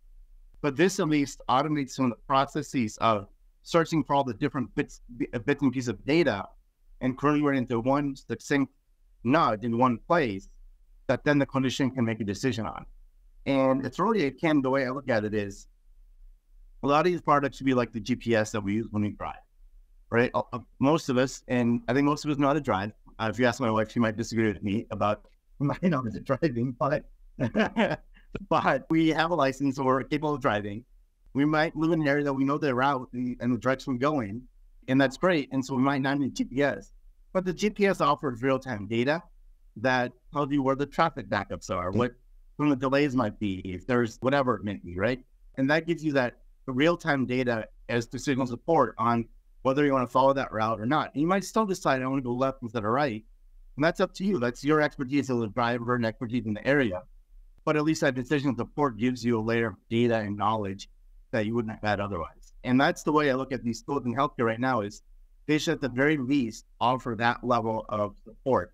[0.61, 3.29] But this at least automates some of the processes of
[3.65, 5.01] searching for all the different bits,
[5.45, 6.47] bits and pieces of data
[7.01, 8.73] and turning it into one succinct
[9.25, 10.49] nudge in one place
[11.07, 12.87] that then the clinician can make a decision on.
[13.47, 15.67] And it's really akin, the way I look at it is
[16.83, 19.11] a lot of these products should be like the GPS that we use when we
[19.11, 19.43] drive,
[20.11, 20.31] right?
[20.35, 22.93] Uh, uh, most of us, and I think most of us know how to drive.
[23.19, 25.27] Uh, if you ask my wife, she might disagree with me about
[25.59, 27.05] my knowledge of driving, but
[28.49, 30.85] but we have a license or capable of driving.
[31.35, 33.99] We might live in an area that we know the route and, the direction we're
[33.99, 34.43] going,
[34.89, 35.49] and that's great.
[35.53, 36.93] And so we might not need GPS,
[37.33, 39.23] but the GPS offers real time data
[39.77, 42.13] that tells you where the traffic backups are, what
[42.57, 45.25] some of the delays might be, if there's whatever it may be, right?
[45.57, 49.27] And that gives you that real time data as decision support on
[49.63, 51.13] whether you want to follow that route or not.
[51.15, 53.25] And you might still decide I want to go left instead of right.
[53.77, 54.39] And that's up to you.
[54.39, 57.03] That's your expertise as a driver and expertise in the area.
[57.65, 60.89] But at least that decision support gives you a layer of data and knowledge
[61.35, 62.55] that you wouldn't have had otherwise.
[62.65, 65.03] And that's the way I look at these tools in healthcare right now is
[65.47, 68.73] they should at the very least offer that level of support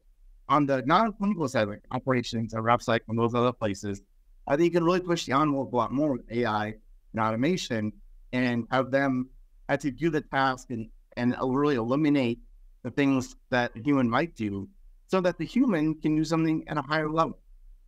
[0.50, 4.02] on the non-clinical side, like operations and rev cycle and those other places,
[4.48, 6.74] I think you can really push the envelope a lot more with AI
[7.12, 7.92] and automation
[8.32, 9.30] and have them
[9.68, 12.40] actually do the task and, and really eliminate
[12.82, 14.68] the things that a human might do
[15.06, 17.38] so that the human can do something at a higher level.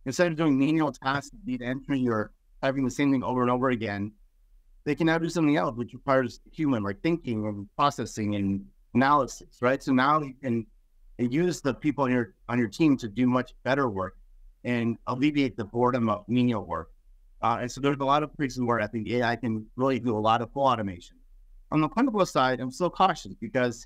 [0.05, 2.31] Instead of doing manual tasks, data entry or
[2.61, 4.11] having the same thing over and over again,
[4.85, 9.61] they can now do something else, which requires human like thinking and processing and analysis,
[9.61, 9.81] right?
[9.81, 10.65] So now you can
[11.17, 14.17] use the people on your on your team to do much better work
[14.63, 16.91] and alleviate the boredom of menial work.
[17.41, 20.15] Uh, and so there's a lot of places where I think AI can really do
[20.15, 21.17] a lot of full automation.
[21.71, 23.85] On the clinical side, I'm still cautious because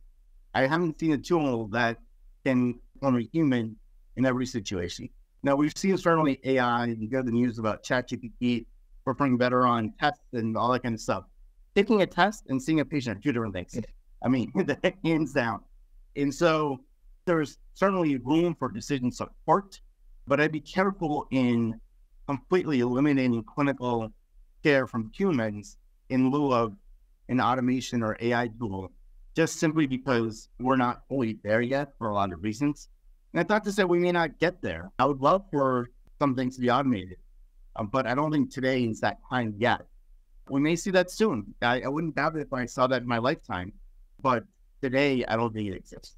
[0.53, 1.97] I haven't seen a tool that
[2.45, 3.75] can form a human
[4.15, 5.09] in every situation.
[5.41, 8.65] Now we've seen certainly AI, you got the news about ChatGPT
[9.07, 11.23] performing better on tests and all that kind of stuff.
[11.75, 13.79] Taking a test and seeing a patient are two different things.
[14.21, 14.51] I mean,
[15.05, 15.61] hands down.
[16.17, 16.81] And so
[17.23, 19.79] there's certainly room for decision support,
[20.27, 21.79] but I'd be careful in
[22.27, 24.11] completely eliminating clinical
[24.61, 25.77] care from humans
[26.09, 26.75] in lieu of
[27.29, 28.91] an automation or AI tool,
[29.37, 32.89] just simply because we're not fully there yet for a lot of reasons.
[33.31, 34.91] And that's not to say we may not get there.
[34.99, 37.17] I would love for some things to be automated,
[37.77, 39.81] um, but I don't think today is that time yet.
[40.49, 41.53] We may see that soon.
[41.61, 43.73] I, I wouldn't doubt it if I saw that in my lifetime,
[44.21, 44.43] but
[44.81, 46.15] today I don't think it exists.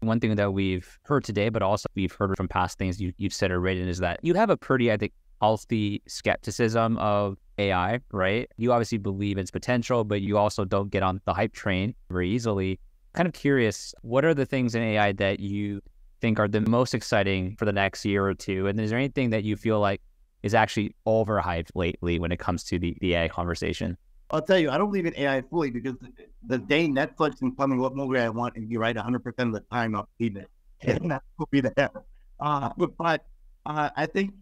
[0.00, 3.32] One thing that we've heard today, but also we've heard from past things you, have
[3.32, 8.00] said or written, is that you have a pretty, I think, healthy skepticism of AI,
[8.12, 8.48] right?
[8.56, 12.30] You obviously believe its potential, but you also don't get on the hype train very
[12.30, 12.78] easily.
[13.14, 15.80] Kind of curious, what are the things in AI that you
[16.20, 18.66] think are the most exciting for the next year or two?
[18.66, 20.00] And is there anything that you feel like
[20.44, 23.96] is actually overhyped lately when it comes to the, the AI conversation?
[24.30, 26.12] I'll tell you, I don't believe in AI fully because the,
[26.46, 29.52] the day Netflix can tell me what movie I want and be right 100% of
[29.52, 30.50] the time, I'll see it.
[30.82, 31.90] And that will be there.
[32.38, 33.24] Uh, but
[33.64, 34.34] uh, I think,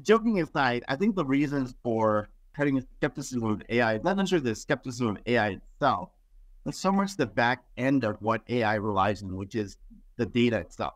[0.00, 4.54] joking aside, I think the reasons for having a skepticism of AI not necessarily the
[4.54, 6.08] skepticism of AI itself,
[6.64, 9.76] but so much the back end of what AI relies on, which is
[10.16, 10.94] the data itself.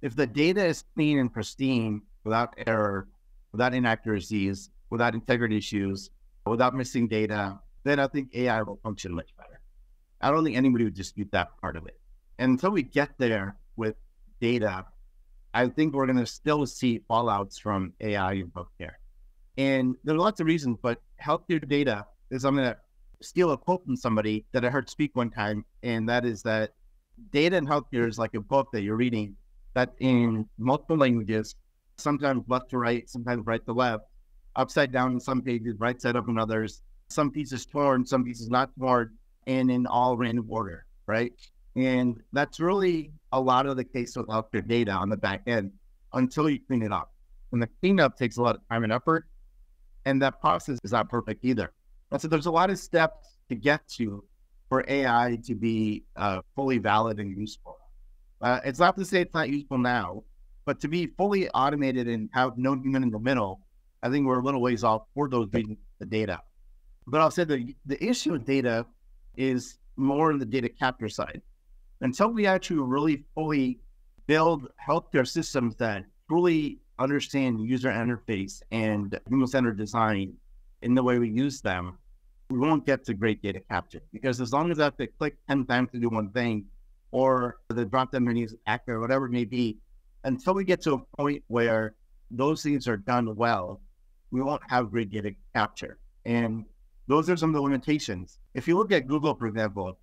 [0.00, 3.08] If the data is clean and pristine, without error,
[3.56, 6.10] without inaccuracies, without integrity issues,
[6.44, 9.60] without missing data, then I think AI will function much better.
[10.20, 11.98] I don't think anybody would dispute that part of it.
[12.38, 13.94] And until we get there with
[14.42, 14.84] data,
[15.54, 18.96] I think we're going to still see fallouts from AI in healthcare.
[19.56, 22.76] And there are lots of reasons, but healthcare data is I'm going to
[23.22, 26.74] steal a quote from somebody that I heard speak one time, and that is that
[27.32, 29.34] data in healthcare is like a book that you're reading
[29.72, 31.54] that in multiple languages,
[31.98, 34.04] sometimes left to right, sometimes right to left,
[34.54, 38.48] upside down in some pages, right side up in others, some pieces torn, some pieces
[38.48, 39.14] not torn,
[39.46, 41.32] and in all random order, right?
[41.76, 45.72] And that's really a lot of the case with healthcare data on the back end
[46.12, 47.12] until you clean it up.
[47.52, 49.26] And the cleanup takes a lot of time and effort.
[50.04, 51.72] And that process is not perfect either.
[52.10, 54.24] And so there's a lot of steps to get to
[54.68, 57.78] for AI to be uh, fully valid and useful.
[58.40, 60.22] Uh, it's not to say it's not useful now,
[60.66, 63.60] but to be fully automated and have no human in the middle,
[64.02, 66.40] I think we're a little ways off for those being the data.
[67.06, 68.84] But I'll say the the issue with data
[69.36, 71.40] is more in the data capture side.
[72.00, 73.78] Until we actually really fully
[74.26, 80.34] build healthcare systems that truly understand user interface and human centered design
[80.82, 81.96] in the way we use them,
[82.50, 84.02] we won't get to great data capture.
[84.12, 86.66] Because as long as I have to click 10 times to do one thing,
[87.12, 89.78] or the drop down menu is accurate, whatever it may be,
[90.26, 91.94] until we get to a point where
[92.30, 93.80] those things are done well,
[94.32, 95.98] we won't have great data capture.
[96.24, 96.64] And
[97.06, 98.40] those are some of the limitations.
[98.52, 99.98] If you look at Google, for example,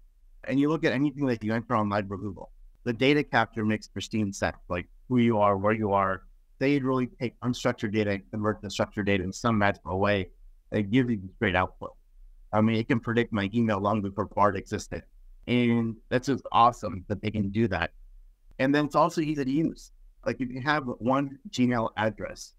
[0.45, 2.51] and you look at anything that you enter online for Google,
[2.85, 6.23] the data capture makes pristine sense, like who you are, where you are.
[6.59, 10.29] They really take unstructured data and convert the structured data in some magical way
[10.71, 11.91] and give you great output.
[12.53, 15.03] I mean, it can predict my email long before Bard existed.
[15.47, 17.91] And that's just awesome that they can do that.
[18.59, 19.91] And then it's also easy to use.
[20.25, 22.53] Like if you have one Gmail address,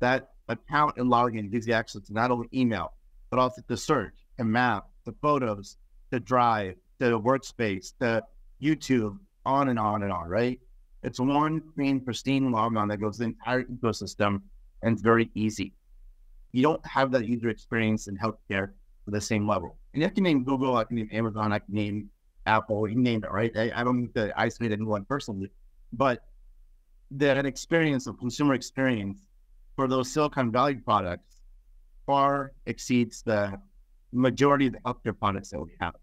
[0.00, 2.92] that account and login gives you access to not only email,
[3.30, 5.76] but also to search and map, the photos,
[6.10, 8.22] the drive, the workspace, the
[8.62, 10.60] YouTube, on and on and on, right?
[11.02, 14.40] It's one clean, pristine logon that goes the entire ecosystem
[14.82, 15.72] and it's very easy.
[16.52, 18.70] You don't have that user experience in healthcare
[19.04, 19.76] to the same level.
[19.92, 22.10] And I can name Google, I can name Amazon, I can name
[22.46, 23.52] Apple, you name it, right?
[23.56, 25.50] I, I don't need to isolate anyone personally,
[25.92, 26.24] but
[27.18, 29.28] that experience of consumer experience
[29.76, 31.42] for those Silicon Valley products
[32.06, 33.58] far exceeds the
[34.12, 35.94] majority of the healthcare products that we have.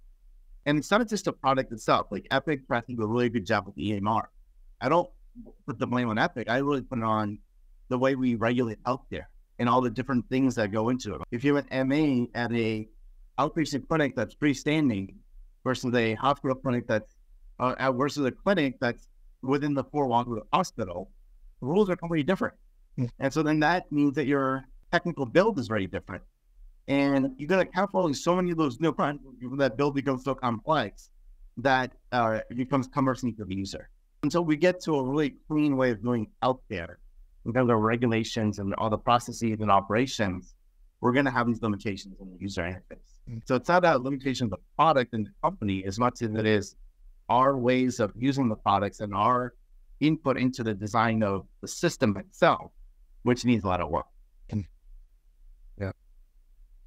[0.65, 2.07] And it's not just a product itself.
[2.11, 4.23] Like Epic, I think, did a really good job with the EMR.
[4.79, 5.09] I don't
[5.65, 6.49] put the blame on Epic.
[6.49, 7.39] I really put it on
[7.89, 9.25] the way we regulate healthcare
[9.59, 11.21] and all the different things that go into it.
[11.31, 12.87] If you have an MA at a
[13.39, 15.15] outpatient clinic that's freestanding
[15.63, 17.15] versus a hospital clinic that's
[17.59, 19.07] uh, versus a clinic that's
[19.41, 21.09] within the four walls of the hospital,
[21.59, 22.55] the rules are completely different.
[22.97, 23.09] Mm.
[23.19, 26.23] And so then that means that your technical build is very different.
[26.87, 28.93] And you're going to account for so many of those new
[29.57, 31.09] that build becomes so complex
[31.57, 33.89] that uh, it becomes cumbersome for the user.
[34.23, 36.95] Until we get to a really clean way of doing healthcare,
[37.45, 40.53] in terms of regulations and all the processes and operations,
[40.99, 43.19] we're going to have these limitations in the user interface.
[43.29, 43.41] Mm.
[43.45, 46.45] So it's not a limitation of the product and the company as much as it
[46.45, 46.75] is
[47.29, 49.53] our ways of using the products and our
[49.99, 52.71] input into the design of the system itself,
[53.23, 54.07] which needs a lot of work.
[54.51, 54.61] Mm-hmm.
[55.83, 55.91] Yeah.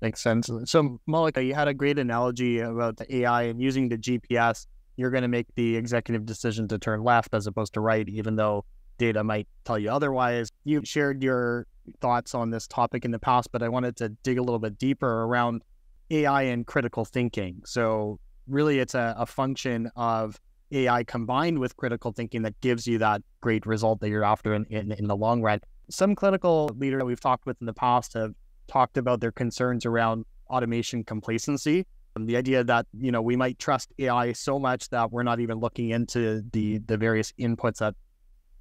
[0.03, 0.51] Makes sense.
[0.67, 4.67] So, Malika, you had a great analogy about the AI and using the GPS.
[4.97, 8.37] You're going to make the executive decision to turn left as opposed to right, even
[8.37, 8.65] though
[8.99, 10.51] data might tell you otherwise.
[10.65, 11.67] You shared your
[12.01, 14.79] thoughts on this topic in the past, but I wanted to dig a little bit
[14.79, 15.63] deeper around
[16.11, 17.63] AI and critical thinking.
[17.65, 20.41] So, really, it's a, a function of
[20.73, 24.65] AI combined with critical thinking that gives you that great result that you're after in,
[24.71, 25.61] in, in the long run.
[25.91, 28.35] Some clinical leaders that we've talked with in the past have
[28.67, 31.87] talked about their concerns around automation complacency.
[32.17, 35.41] And the idea that, you know, we might trust AI so much that we're not
[35.41, 37.95] even looking into the the various inputs that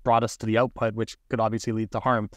[0.04, 2.30] brought us to the output, which could obviously lead to harm.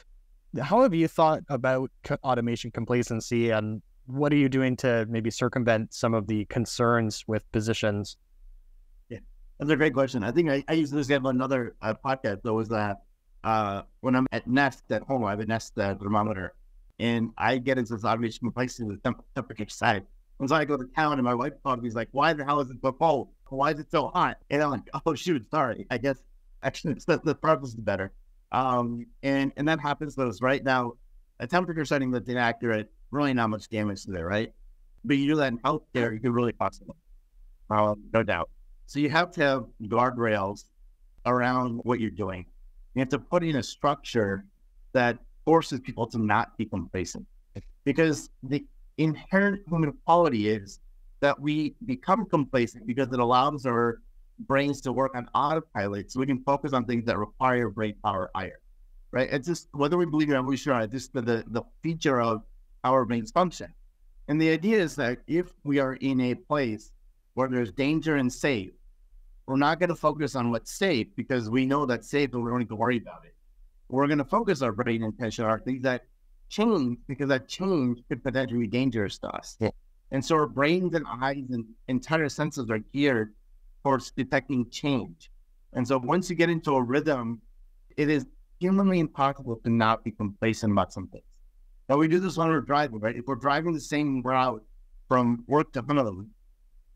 [0.61, 1.91] How have you thought about
[2.23, 7.51] automation complacency and what are you doing to maybe circumvent some of the concerns with
[7.53, 8.16] positions?
[9.09, 9.19] Yeah,
[9.59, 10.23] that's a great question.
[10.23, 12.42] I think I, I used this example another uh, podcast.
[12.42, 13.03] That was that
[13.45, 16.55] uh, when I'm at Nest at home, I have a Nest uh, thermometer,
[16.99, 20.05] and I get into this automation complacency with temp- temperature side.
[20.38, 21.87] And so I go to town, and my wife called me.
[21.87, 23.29] He's like, "Why the hell is it so cold?
[23.49, 25.87] Why is it so hot?" And I'm like, "Oh shoot, sorry.
[25.90, 26.19] I guess
[26.62, 28.12] actually the, the purpose is better."
[28.53, 30.14] Um, and and that happens.
[30.14, 30.95] Those right now,
[31.40, 34.53] a temperature setting that's inaccurate, really not much damage to there, right?
[35.05, 36.97] But you do that out there, you can really cost them,
[37.71, 38.51] um, no doubt.
[38.87, 40.64] So you have to have guardrails
[41.25, 42.47] around what you're doing.
[42.95, 44.45] You have to put in a structure
[44.92, 47.27] that forces people to not be complacent.
[47.85, 48.64] Because the
[48.99, 50.81] inherent human quality is
[51.21, 54.01] that we become complacent because it allows our
[54.40, 58.31] brains to work on autopilot so we can focus on things that require brain power
[58.35, 58.59] higher.
[59.12, 59.29] Right?
[59.33, 62.42] It's just whether we believe it or not, just the, the feature of
[62.92, 63.72] our brains function.
[64.29, 66.92] And the idea is that if we are in a place
[67.35, 68.72] where there's danger and safe,
[69.46, 72.51] we're not going to focus on what's safe because we know that's safe and we
[72.51, 73.37] don't need to worry about it
[73.88, 76.03] we're going to focus our brain attention on things that
[76.49, 79.57] change because that change could potentially be dangerous to us.
[79.61, 79.70] Yeah.
[80.12, 83.35] And so our brains and eyes and entire senses are geared
[83.83, 85.31] towards detecting change.
[85.72, 87.40] And so once you get into a rhythm,
[87.96, 88.27] it is
[88.61, 91.20] humanly impossible to not be complacent about something.
[91.88, 93.14] Now we do this when we're driving, right?
[93.14, 94.62] If we're driving the same route
[95.09, 96.31] from work to home,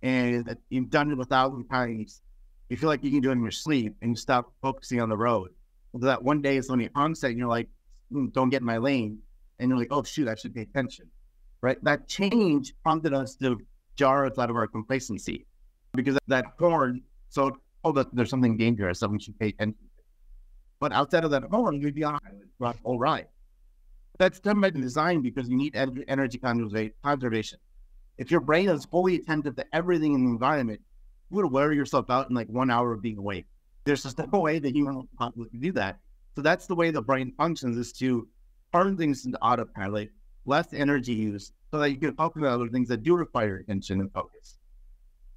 [0.02, 2.22] and you've done it a thousand times,
[2.68, 5.08] you feel like you can do it in your sleep, and you stop focusing on
[5.08, 5.50] the road.
[5.92, 7.68] So that one day it's on the onset, and you're like,
[8.12, 9.18] mm, "Don't get in my lane,"
[9.58, 11.06] and you're like, "Oh shoot, I should pay attention."
[11.60, 11.82] Right?
[11.84, 13.60] That change prompted us to
[13.96, 15.46] jar us out of our complacency
[15.92, 17.02] because that horn.
[17.28, 19.86] So, oh, that there's something dangerous, so we should pay attention.
[20.80, 22.18] But outside of that horn, we'd be on
[22.82, 23.28] all right.
[24.20, 27.58] That's done by design because you need energy conservation.
[28.18, 30.82] If your brain is fully attentive to everything in the environment,
[31.30, 33.46] you would wear yourself out in like one hour of being awake.
[33.84, 36.00] There's just no way that human can do that.
[36.36, 38.28] So that's the way the brain functions is to
[38.74, 40.10] turn things into autopilot,
[40.44, 44.00] less energy use, so that you can focus on other things that do require attention
[44.00, 44.58] and focus.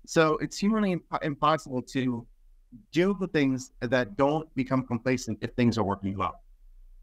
[0.06, 2.28] So it's humanly imp- impossible to
[2.92, 6.42] do the things that don't become complacent if things are working well.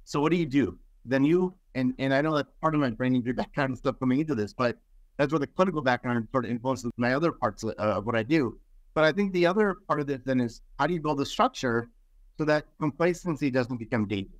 [0.04, 0.78] So what do you do?
[1.04, 3.98] Then you and and I know that part of my brain injury background and stuff
[3.98, 4.76] coming into this, but
[5.16, 8.22] that's where the clinical background sort of influences my other parts of, uh, what I
[8.22, 8.58] do.
[8.94, 11.26] But I think the other part of this then is how do you build a
[11.26, 11.90] structure
[12.38, 14.36] so that complacency doesn't become dangerous?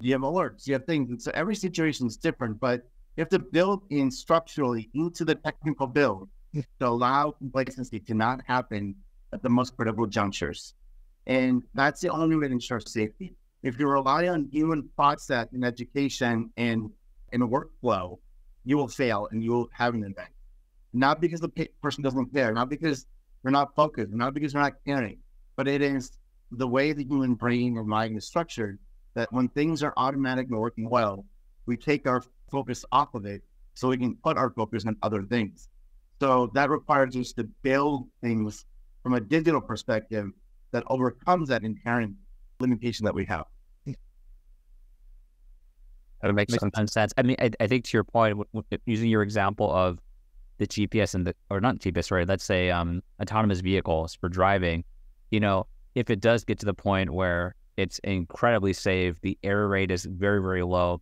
[0.00, 2.82] You have alerts, you have things, and so every situation is different, but
[3.16, 8.40] you have to build in structurally into the technical build to allow complacency to not
[8.46, 8.94] happen
[9.32, 10.74] at the most critical junctures.
[11.26, 13.34] And that's the only way to ensure safety.
[13.68, 16.90] If you rely on human process in education and
[17.32, 18.18] in a workflow,
[18.64, 20.30] you will fail and you will have an event.
[20.94, 21.50] Not because the
[21.82, 23.04] person doesn't care, not because
[23.42, 25.18] they're not focused, not because they're not caring,
[25.54, 26.12] but it is
[26.50, 28.78] the way the human brain or mind is structured
[29.12, 31.26] that when things are automatic and working well,
[31.66, 33.42] we take our focus off of it
[33.74, 35.68] so we can put our focus on other things.
[36.20, 38.64] So that requires us to build things
[39.02, 40.30] from a digital perspective
[40.70, 42.14] that overcomes that inherent
[42.60, 43.44] limitation that we have.
[46.22, 47.12] That makes, makes some sense.
[47.16, 48.38] I mean, I, I, think to your point,
[48.86, 49.98] using your example of
[50.58, 54.84] the GPS and the, or not GPS, sorry, let's say um, autonomous vehicles for driving,
[55.30, 59.68] you know, if it does get to the point where it's incredibly safe, the error
[59.68, 61.00] rate is very, very low,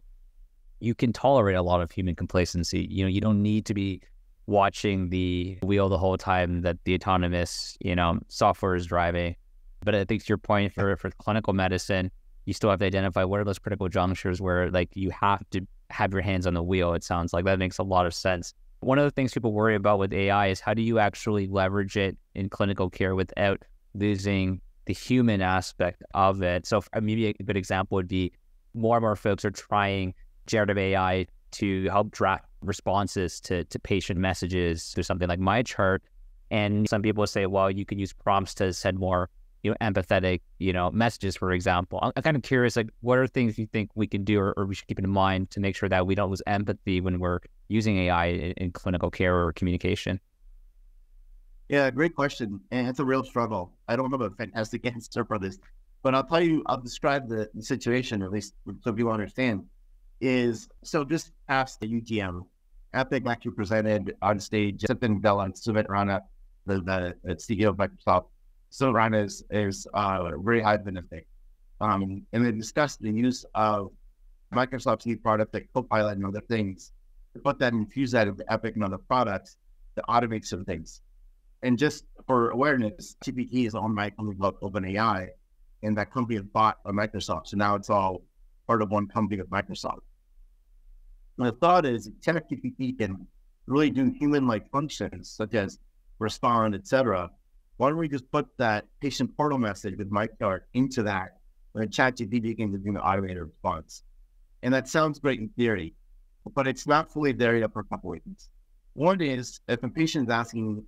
[0.80, 2.86] you can tolerate a lot of human complacency.
[2.90, 4.02] You know, you don't need to be
[4.46, 9.36] watching the wheel the whole time that the autonomous, you know, software is driving.
[9.84, 12.10] But I think to your point for, for clinical medicine,
[12.46, 15.60] you still have to identify what are those critical junctures where like you have to
[15.90, 16.94] have your hands on the wheel.
[16.94, 18.54] It sounds like that makes a lot of sense.
[18.80, 21.96] One of the things people worry about with AI is how do you actually leverage
[21.96, 23.62] it in clinical care without
[23.94, 26.66] losing the human aspect of it.
[26.66, 28.32] So uh, maybe a good example would be
[28.74, 30.14] more and more folks are trying
[30.46, 36.00] generative AI to help draft responses to, to patient messages through something like MyChart.
[36.50, 39.30] And some people say, well, you could use prompts to send more
[39.66, 41.98] you know, empathetic, you know, messages, for example.
[42.00, 44.54] I'm, I'm kind of curious, like, what are things you think we can do or,
[44.56, 47.18] or, we should keep in mind to make sure that we don't lose empathy when
[47.18, 50.20] we're using AI in, in clinical care or communication?
[51.68, 52.60] Yeah, great question.
[52.70, 53.72] And it's a real struggle.
[53.88, 55.58] I don't have a fantastic answer for this,
[56.04, 59.64] but I'll tell you, I'll describe the, the situation, at least so people understand.
[60.20, 62.42] Is so just ask the UGM.
[62.94, 66.22] Epic actually presented on stage, Satya Nadella and Sumit Rana,
[66.64, 68.28] the, the CEO of Microsoft,
[68.92, 71.26] Ryan is is uh, very high benefit.
[71.80, 73.90] Um, and they discussed the use of
[74.54, 76.92] Microsoft's new product like Copilot and other things
[77.34, 79.56] to put that infuse that into Epic and other products
[79.96, 81.02] to automate some things.
[81.62, 85.28] And just for awareness, GPT is by a company called OpenAI,
[85.82, 87.48] and that company is bought by Microsoft.
[87.48, 88.22] So now it's all
[88.66, 90.00] part of one company with Microsoft.
[91.38, 93.26] And the thought is ChatGPT can
[93.66, 95.78] really do human-like functions such as
[96.18, 97.30] respond, etc.,
[97.76, 101.38] why don't we just put that patient portal message with MyChart into that
[101.72, 104.02] when ChatGPT can do the automated response?
[104.62, 105.94] And that sounds great in theory,
[106.54, 108.48] but it's not fully there yet for a couple reasons.
[108.94, 110.82] One is if a patient is asking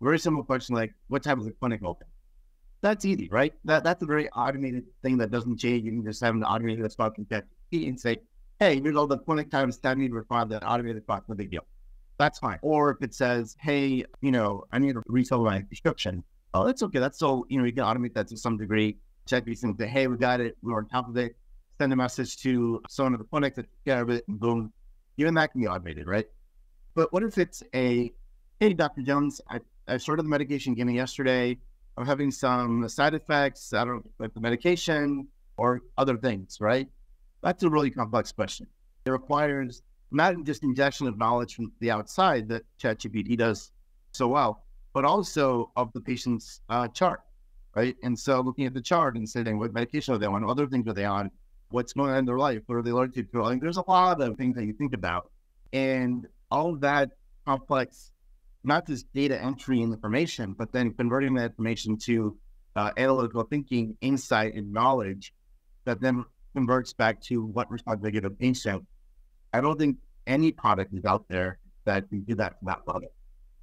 [0.00, 2.06] a very simple question like, what time is the clinic open?
[2.80, 3.52] That's easy, right?
[3.66, 5.84] That that's a very automated thing that doesn't change.
[5.84, 8.16] You can just have an automated response and say,
[8.58, 11.50] hey, here's all the clinic times that need to respond that automated response, no big
[11.50, 11.66] deal
[12.20, 12.58] that's fine.
[12.62, 16.22] Or if it says, hey, you know, I need to refill my prescription.
[16.52, 16.98] Oh, that's okay.
[16.98, 18.98] That's so, you know, you can automate that to some degree.
[19.26, 20.56] Check these things, say, hey, we got it.
[20.62, 21.36] We're on top of it.
[21.78, 23.56] Send a message to someone at the clinic
[23.86, 24.72] get out of it, and boom.
[25.16, 26.26] Even that can be automated, right?
[26.94, 28.12] But what if it's a,
[28.58, 29.02] hey, Dr.
[29.02, 31.56] Jones, I, I started the medication given yesterday.
[31.96, 33.72] I'm having some side effects.
[33.72, 36.88] I don't like the medication or other things, right?
[37.42, 38.66] That's a really complex question.
[39.06, 43.72] It requires not just injection of knowledge from the outside that ChatGPT does
[44.12, 47.20] so well, but also of the patient's uh, chart,
[47.74, 47.96] right?
[48.02, 50.88] And so looking at the chart and saying what medication are they on, other things
[50.88, 51.30] are they on,
[51.70, 53.42] what's going on in their life, what are they learning to do?
[53.44, 55.30] Mean, there's a lot of things that you think about.
[55.72, 57.12] And all of that
[57.46, 58.10] complex,
[58.64, 62.36] not just data entry and information, but then converting that information to
[62.76, 65.32] uh, analytical thinking, insight, and knowledge
[65.84, 67.68] that then converts back to what
[68.12, 68.84] give a patient.
[69.52, 69.96] I don't think
[70.26, 73.08] any product is out there that can do that to that level.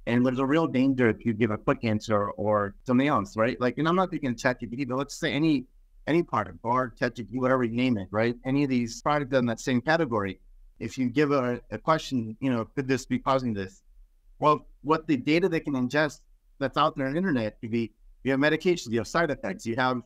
[0.06, 3.60] And there's a real danger if you give a quick answer or something else, right?
[3.60, 5.66] Like, and I'm not thinking ChatGPT, but let's say any
[6.06, 8.34] any product or ChatGPT, whatever you name it, right?
[8.46, 10.40] Any of these products in that same category.
[10.78, 13.82] If you give a, a question, you know, could this be causing this?
[14.38, 16.20] Well, what the data they can ingest
[16.58, 17.92] that's out there on the internet could be
[18.24, 20.00] you have medications, you have side effects, you have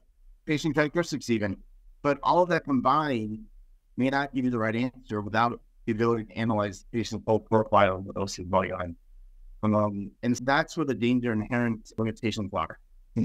[0.47, 1.57] patient characteristics even.
[2.03, 3.45] But all of that combined
[3.97, 7.41] may not give you the right answer without the ability to analyze the patient's whole
[7.41, 8.97] profile with is on.
[9.63, 12.79] Um, and that's where the danger inherent limitations are.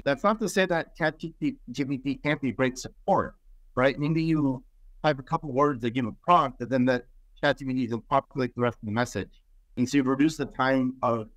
[0.04, 3.36] That's not to say that ChatGPT can't be great support,
[3.76, 3.98] right?
[3.98, 4.64] Maybe you
[5.04, 7.06] type a couple words that give a prompt, and then that
[7.42, 9.42] ChatGPT will populate the rest of the message.
[9.78, 11.30] And so you reduce the time of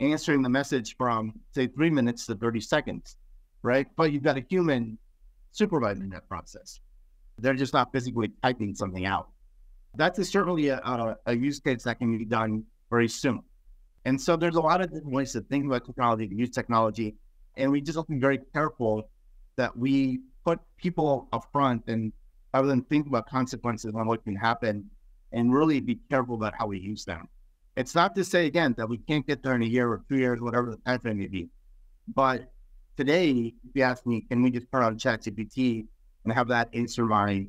[0.00, 3.16] answering the message from, say, three minutes to 30 seconds,
[3.62, 3.86] right?
[3.96, 4.98] But you've got a human
[5.52, 6.80] supervising that process.
[7.38, 9.28] They're just not physically typing something out.
[9.94, 13.42] That's certainly a, a, a use case that can be done very soon.
[14.04, 17.14] And so there's a lot of different ways to think about technology, to use technology.
[17.56, 19.10] And we just have to be very careful
[19.56, 22.12] that we put people up front and
[22.54, 24.88] rather than think about consequences on what can happen
[25.32, 27.28] and really be careful about how we use them.
[27.76, 30.16] It's not to say again that we can't get there in a year or two
[30.16, 31.48] years, whatever the time frame may be.
[32.14, 32.50] But
[32.96, 35.86] today, if you ask me, can we just turn on ChatGPT
[36.24, 37.46] and have that answer my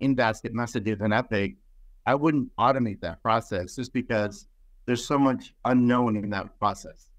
[0.00, 1.56] in-basket messages in Epic?
[2.08, 4.46] I wouldn't automate that process just because
[4.86, 7.10] there's so much unknown in that process.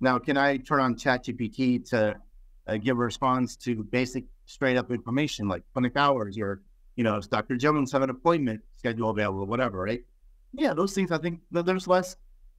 [0.00, 2.14] Now, can I turn on ChatGPT to
[2.66, 6.60] uh, give a response to basic straight up information like clinic hours or,
[6.96, 7.56] you know, does Dr.
[7.56, 10.04] Jones have an appointment schedule available, whatever, right?
[10.52, 12.14] Yeah, those things, I think there's less,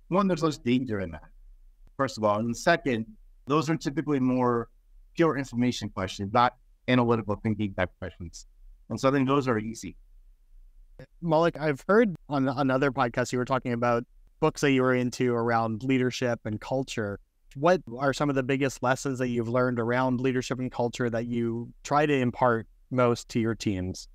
[0.07, 1.29] one, there's less danger in that,
[1.97, 2.39] first of all.
[2.39, 3.05] And second,
[3.45, 4.69] those are typically more
[5.15, 6.55] pure information questions, not
[6.87, 8.47] analytical thinking type questions.
[8.89, 9.95] And so I think those are easy.
[11.23, 14.05] Maulik, I've heard on another podcast you were talking about
[14.39, 17.19] books that you were into around leadership and culture.
[17.55, 21.25] What are some of the biggest lessons that you've learned around leadership and culture that
[21.25, 24.07] you try to impart most to your teams?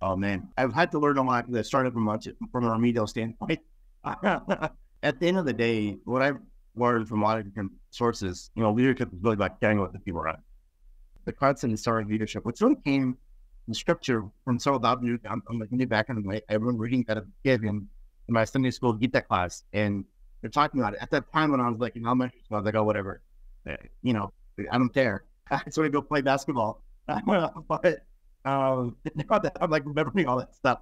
[0.00, 2.18] Oh man, I've had to learn a lot that started from a,
[2.50, 3.60] from a remedial standpoint.
[4.04, 6.38] At the end of the day, what I've
[6.74, 9.92] learned from a lot of different sources, you know, leadership is really about caring what
[9.92, 10.38] the people around.
[11.24, 13.18] The concept of starting leadership, which really came
[13.70, 15.20] in scripture from Cyril Dobson.
[15.24, 17.86] I'm, I'm like, back in the way, I remember reading that as a kid in
[18.28, 20.04] my Sunday school Gita class, and
[20.40, 20.98] they're talking about it.
[21.00, 23.22] At that time, when I was like in elementary school, I was like, oh, whatever,
[23.66, 24.32] eh, you know,
[24.70, 25.24] I don't care.
[25.50, 26.82] I just want to go play basketball.
[27.06, 28.04] but
[28.44, 28.96] um,
[29.60, 30.80] I'm like remembering all that stuff.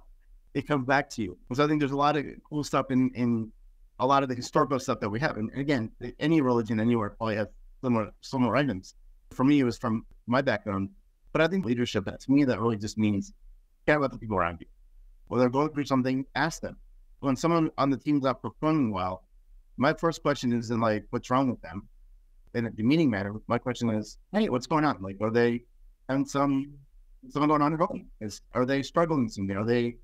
[0.55, 1.37] It comes back to you.
[1.53, 3.51] So I think there's a lot of cool stuff in in
[3.99, 5.37] a lot of the historical stuff that we have.
[5.37, 7.47] And again, any religion anywhere probably has
[7.83, 8.95] similar similar items.
[9.29, 10.89] For me, it was from my background.
[11.31, 13.33] But I think leadership, that to me, that really just means
[13.85, 14.67] care about the people around you.
[15.27, 16.77] When they're going through something, ask them
[17.19, 19.23] when someone on the team's not performing well,
[19.77, 21.87] my first question isn't like, what's wrong with them?
[22.53, 25.01] In a demeaning manner, my question is, hey, what's going on?
[25.01, 25.63] Like, are they
[26.07, 26.73] having some
[27.29, 28.07] something going on at home?
[28.21, 29.55] Is are they struggling something?
[29.55, 29.97] Are they,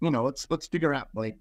[0.00, 1.08] you know, let's let's figure out.
[1.14, 1.36] Like,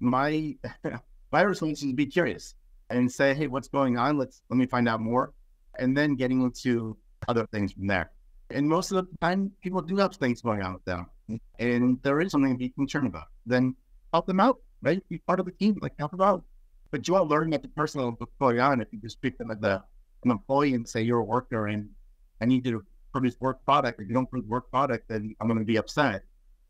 [0.00, 0.56] my
[1.32, 2.54] my response is be curious
[2.90, 4.18] and say, hey, what's going on?
[4.18, 5.32] Let's let me find out more,
[5.78, 8.10] and then getting into other things from there.
[8.50, 11.06] And most of the time, people do have things going on with them,
[11.58, 13.28] and there is something to be concerned about.
[13.46, 13.74] Then
[14.12, 15.02] help them out, right?
[15.08, 16.44] Be part of the team, like help them out.
[16.90, 18.80] But you are learning at the personal what's going on.
[18.80, 19.82] If you just speak them as a,
[20.24, 21.88] an employee and say you're a worker and
[22.40, 25.48] I need you to produce work product, if you don't produce work product, then I'm
[25.48, 26.22] going to be upset.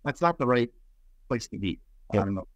[0.04, 0.70] That's not the right
[1.28, 1.80] place to be.
[2.12, 2.22] Yeah.
[2.22, 2.48] I don't know.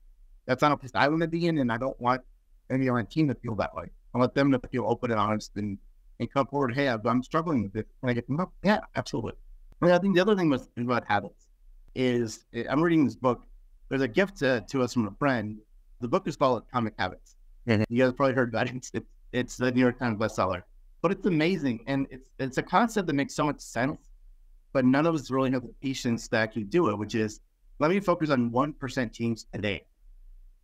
[0.47, 2.23] That's not a place I want to be in, and I don't want
[2.71, 3.91] any of my team to feel that way.
[4.14, 5.77] I want them to feel open and honest and,
[6.21, 6.75] and come forward.
[6.75, 7.85] Hey, I'm struggling with this.
[8.01, 8.53] Can I get them up?
[8.62, 9.35] Yeah, absolutely.
[9.81, 11.49] I, think the other thing was about habits
[11.95, 13.43] is I'm reading this book
[13.89, 15.59] there's a gift to, to us from a friend.
[16.01, 17.37] The book is called Atomic Habits.
[17.66, 17.85] Mm-hmm.
[17.89, 18.77] You guys probably heard about it.
[18.77, 18.93] It's,
[19.33, 20.62] it's the New York Times bestseller,
[21.03, 21.85] but it's amazing.
[21.87, 23.99] And it's, it's a concept that makes so much sense,
[24.73, 27.41] but none of us really have the patience to actually do it, which is
[27.79, 29.85] let me focus on 1% change today.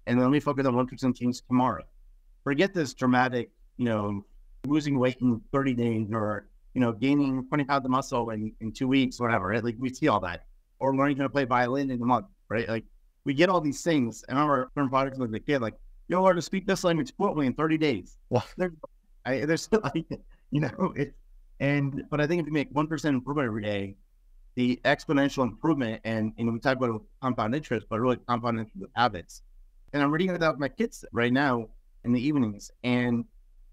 [0.07, 1.85] And let me focus on 1% teams tomorrow.
[2.43, 4.25] Forget this dramatic, you know,
[4.67, 8.73] losing weight in 30 days or, you know, gaining 20 pounds of muscle in, in
[8.73, 9.49] two weeks, whatever.
[9.49, 9.65] Right?
[9.65, 10.47] Like we see all that.
[10.81, 12.69] Or learning how to play violin in a month, right?
[12.69, 12.85] Like
[13.25, 14.25] we get all these things.
[14.29, 15.75] And our current products like the kid, like,
[16.09, 18.19] you'll learn to speak this language fluently in 30 days.
[18.29, 18.73] Well, there's,
[19.25, 20.07] I, there's like,
[20.51, 21.15] you know, it,
[21.61, 23.97] and but I think if you make one percent improvement every day,
[24.55, 28.91] the exponential improvement, and and we talk about compound interest, but really compound interest with
[28.95, 29.43] habits.
[29.93, 31.69] And I'm reading it with my kids right now
[32.05, 33.25] in the evenings, and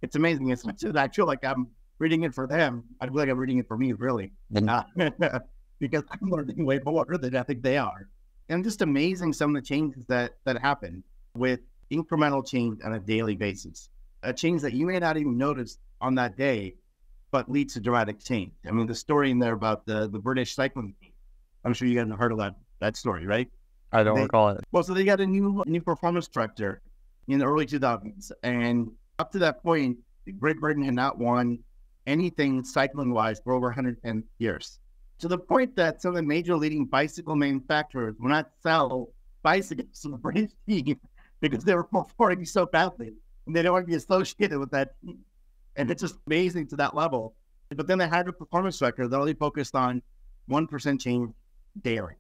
[0.02, 0.50] it's amazing.
[0.50, 1.68] It's I feel like I'm
[2.00, 2.84] reading it for them.
[3.00, 4.32] I feel like I'm reading it for me, really,
[4.68, 4.84] uh,
[5.80, 8.08] because I'm learning way more than I think they are.
[8.50, 11.04] And just amazing some of the changes that that happen
[11.36, 11.60] with
[11.92, 13.90] incremental change on a daily basis.
[14.24, 16.76] A change that you may not even notice on that day,
[17.32, 18.52] but leads to dramatic change.
[18.68, 21.12] I mean, the story in there about the, the British cycling team.
[21.64, 23.48] I'm sure you guys have heard of that that story, right?
[23.92, 24.64] I don't They- recall it.
[24.72, 26.82] Well, so they got a new new performance director
[27.28, 28.92] in the early 2000s, and
[29.22, 29.98] up to that point,
[30.40, 31.60] Great Britain had not won
[32.08, 34.80] anything cycling wise for over 110 years.
[35.20, 39.10] To the point that some of the major leading bicycle manufacturers will not sell
[39.44, 41.00] bicycles to the British team
[41.40, 43.14] because they were performing so badly,
[43.46, 44.96] and they don't want to be associated with that.
[45.76, 47.36] And it's just amazing to that level.
[47.70, 50.02] But then they had a performance director that only focused on
[50.48, 51.32] one percent change
[51.84, 52.16] daily.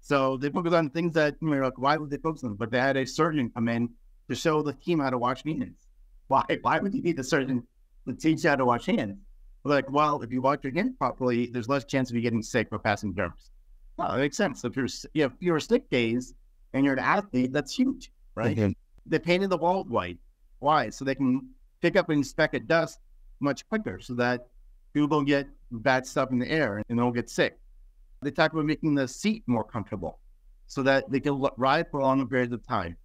[0.00, 2.54] So they focused on things that you know, like, why would they focus on?
[2.54, 3.90] But they had a surgeon come in
[4.28, 5.87] to show the team how to wash hands.
[6.28, 6.44] Why?
[6.62, 7.66] Why would you need a surgeon
[8.06, 9.16] to teach you how to wash hands?
[9.64, 12.68] Like, well, if you wash your hands properly, there's less chance of you getting sick
[12.70, 13.50] or passing germs.
[13.96, 14.64] Well, that makes sense.
[14.64, 16.34] If you're you have fewer sick days
[16.72, 18.56] and you're an athlete, that's huge, right?
[18.56, 18.76] Mhm.
[19.06, 20.18] They painted the walls white.
[20.60, 20.90] Why?
[20.90, 21.50] So they can
[21.80, 23.00] pick up and speck at dust
[23.40, 24.48] much quicker, so that
[24.92, 27.58] people don't get bad stuff in the air and don't get sick.
[28.22, 30.18] They talk about making the seat more comfortable
[30.66, 32.96] so that they can ride for longer periods of time.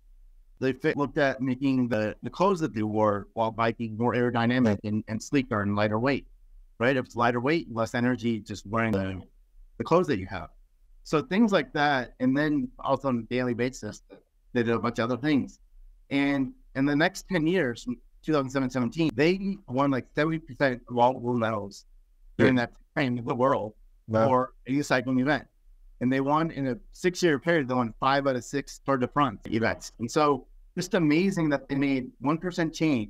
[0.64, 4.80] They fit, looked at making the, the clothes that they wore while biking more aerodynamic
[4.86, 6.26] and, and sleeker and lighter weight,
[6.80, 6.95] right?
[6.95, 9.22] If it's lighter weight, less energy just wearing the,
[9.78, 10.49] the clothes that you have.
[11.03, 12.14] So things like that.
[12.22, 14.03] And then also on a daily basis,
[14.53, 15.59] they did a bunch of other things.
[16.09, 17.84] And in the next 10 years,
[18.24, 21.86] 2017, 17, they won like 70% of all world medals
[22.38, 23.74] during that time in the world
[24.07, 24.28] Wow.
[24.28, 25.45] for a cycling event.
[26.01, 28.97] And they won in a six year period, they won five out of six Tour
[28.97, 29.93] de France events.
[29.99, 33.09] And so just amazing that they made 1% change.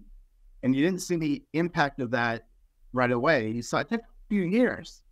[0.64, 2.46] And you didn't see the impact of that
[2.94, 3.50] right away.
[3.50, 5.04] You saw it took a few years.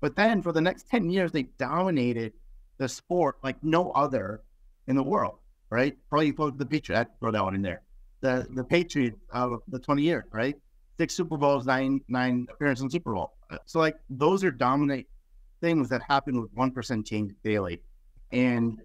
[0.00, 2.32] But then for the next 10 years, they dominated
[2.78, 4.42] the sport like no other
[4.86, 5.38] in the world,
[5.68, 5.96] right?
[6.08, 7.82] Probably folks the Patriot, I'd throw that one in there.
[8.22, 10.56] The the Patriot of the 20 years, right?
[10.98, 13.32] Six Super Bowls, nine nine appearances in Super Bowl.
[13.66, 15.08] So like those are dominate
[15.60, 17.82] things that happen with one percent change daily.
[18.32, 18.80] And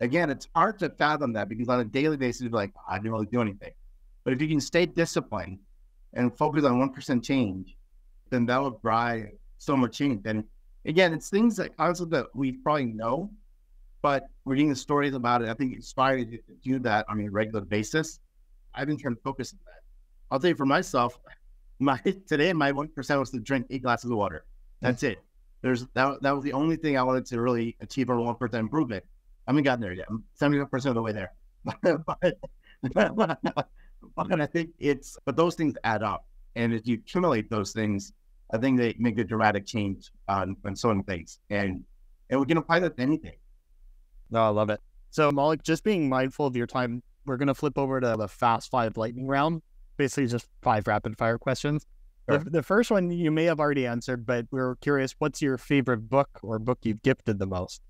[0.00, 3.12] again, it's hard to fathom that because on a daily basis, you're like, I didn't
[3.12, 3.72] really do anything.
[4.24, 5.58] But if you can stay disciplined
[6.14, 7.76] and focus on one percent change,
[8.30, 9.28] then that will drive
[9.58, 10.22] so much change.
[10.24, 10.44] And
[10.84, 13.30] again, it's things that concepts that we probably know,
[14.02, 17.28] but reading the stories about it, I think inspired you to do that on a
[17.28, 18.20] regular basis.
[18.74, 19.82] I've been trying to focus on that.
[20.30, 21.18] I'll tell you for myself,
[21.78, 24.44] my today my one percent was to drink eight glasses of water.
[24.82, 24.88] Mm.
[24.88, 25.18] That's it.
[25.62, 28.60] There's that, that was the only thing I wanted to really achieve a one percent
[28.60, 29.04] improvement.
[29.50, 30.06] I haven't gotten there yet.
[30.08, 31.32] I'm seventy five percent of the way there.
[31.82, 32.36] but,
[34.14, 36.24] but I think it's but those things add up.
[36.54, 38.12] And if you accumulate those things,
[38.52, 41.40] I think they make a dramatic change on, on many things.
[41.50, 41.82] And
[42.30, 43.34] and we can apply that to anything.
[44.30, 44.80] No, I love it.
[45.10, 48.28] So, Maulik, just being mindful of your time, we're going to flip over to the
[48.28, 49.62] fast five lightning round.
[49.96, 51.86] Basically, just five rapid fire questions.
[52.28, 55.58] The, the first one you may have already answered, but we are curious what's your
[55.58, 57.82] favorite book or book you've gifted the most?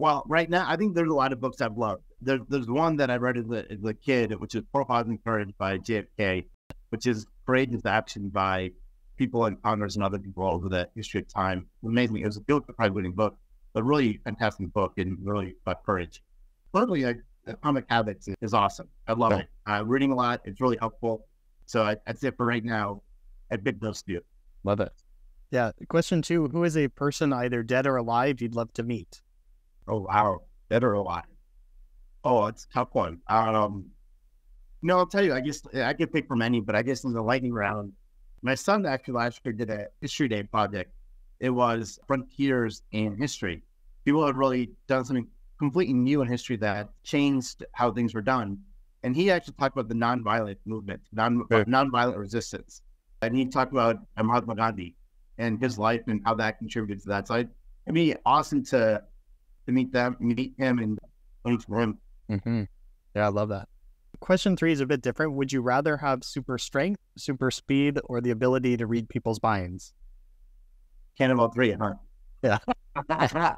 [0.00, 2.02] Well, right now, I think there's a lot of books I've loved.
[2.22, 5.18] There, there's one that I read as a, as a kid, which is Profiles in
[5.18, 6.46] Courage by JFK,
[6.88, 8.70] which is courageous action by
[9.18, 11.66] people in Congress and other people all over the history of time.
[11.84, 12.16] Amazing.
[12.16, 13.36] It was a Pulitzer Prize winning book,
[13.74, 16.22] but really fantastic book and really about courage.
[16.74, 18.88] Thirdly, I, Atomic Habits is, is awesome.
[19.06, 19.38] I love Yeah.
[19.40, 19.48] it.
[19.66, 20.40] Uh, reading a lot.
[20.46, 21.26] It's really helpful.
[21.66, 23.02] So I, that's it for right now.
[23.52, 24.22] I'd pick those two.
[24.64, 24.92] Love it.
[25.50, 25.72] Yeah.
[25.90, 29.20] Question two Who is a person either dead or alive you'd love to meet?
[29.88, 31.26] Oh wow, better a lot.
[32.24, 33.20] Oh, it's a tough one.
[33.28, 33.86] Um,
[34.82, 35.34] no, I'll tell you.
[35.34, 37.92] I guess I could pick from any, but I guess in the lightning round,
[38.42, 40.92] my son actually last year did a history day project.
[41.40, 43.62] It was frontiers in history.
[44.04, 45.26] People had really done something
[45.58, 48.58] completely new in history that changed how things were done.
[49.02, 51.64] And he actually talked about the nonviolent movement, non Yeah.
[51.64, 52.82] nonviolent resistance,
[53.22, 54.94] and he talked about Mahatma Gandhi
[55.38, 57.28] and his life and how that contributed to that.
[57.28, 57.54] So it'd
[57.94, 59.02] be awesome to
[59.70, 60.98] to meet them, meet him, and
[61.44, 61.98] learn from him.
[62.30, 62.62] Mm-hmm.
[63.14, 63.68] Yeah, I love that.
[64.20, 65.34] Question three is a bit different.
[65.34, 69.94] Would you rather have super strength, super speed, or the ability to read people's minds?
[71.16, 71.94] Can't have all three, huh?
[72.42, 72.58] Yeah.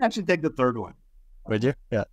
[0.00, 0.94] I should take the third one.
[1.48, 1.74] Would you?
[1.90, 2.04] Yeah.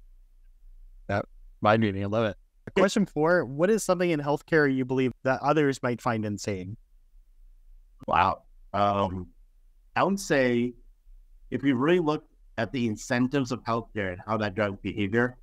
[1.08, 1.26] That
[1.62, 2.04] mind reading.
[2.04, 2.38] I love it.
[2.78, 6.78] Question four What is something in healthcare you believe that others might find insane?
[8.08, 8.44] Wow.
[8.74, 9.28] Um,
[9.96, 10.74] I would say
[11.52, 12.26] if we really look
[12.58, 15.38] at the incentives of healthcare and how that drives behavior,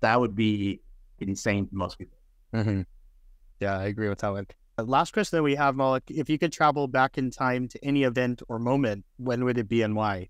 [0.00, 0.80] that would be
[1.18, 2.18] insane to most people.
[2.54, 2.82] Mm-hmm.
[3.60, 4.46] Yeah, I agree with that one.
[4.78, 7.84] Uh, last question that we have, Maulik, if you could travel back in time to
[7.84, 10.28] any event or moment, when would it be and why?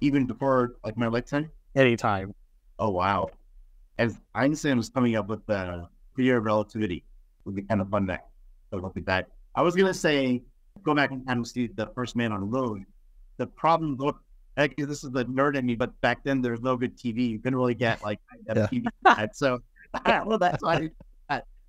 [0.00, 1.50] Even before like my lifetime?
[1.74, 2.34] Anytime.
[2.78, 3.30] Oh, wow.
[3.98, 7.04] As Einstein was coming up with the theory of relativity,
[7.44, 8.18] would be kind of fun to
[8.72, 9.28] look at that.
[9.54, 10.42] I was going to say,
[10.82, 12.86] go back in time and see the first man on the moon.
[13.38, 14.16] The problem, look,
[14.56, 17.30] this is the nerd in me, but back then there's no good TV.
[17.30, 18.66] You couldn't really get like yeah.
[18.66, 19.34] TV.
[19.34, 19.60] so,
[20.26, 20.90] well, that's why.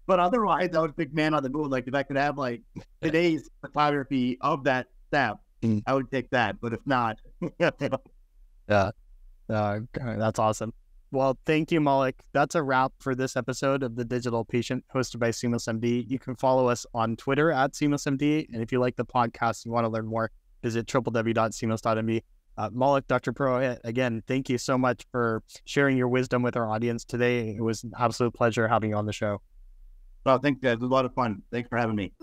[0.06, 1.70] But otherwise, I would pick Man on the Moon.
[1.70, 2.62] Like if I could have like
[3.02, 5.82] today's photography of that step, mm.
[5.88, 6.60] I would take that.
[6.60, 7.18] But if not,
[7.60, 8.92] yeah,
[9.50, 10.74] uh, that's awesome.
[11.12, 12.16] Well, thank you, Maulik.
[12.34, 16.10] That's a wrap for this episode of the Digital Patient hosted by SeamlessMD.
[16.10, 18.48] You can follow us on Twitter at SeamlessMD.
[18.52, 20.32] And if you like the podcast and you want to learn more,
[20.64, 22.24] visit www.seamless.md.
[22.56, 23.34] Uh, Maulik, Dr.
[23.34, 27.50] Pro, again, thank you so much for sharing your wisdom with our audience today.
[27.50, 29.42] It was an absolute pleasure having you on the show.
[30.26, 30.70] Well, thank you.
[30.70, 31.42] It was a lot of fun.
[31.52, 32.14] Thanks for having me.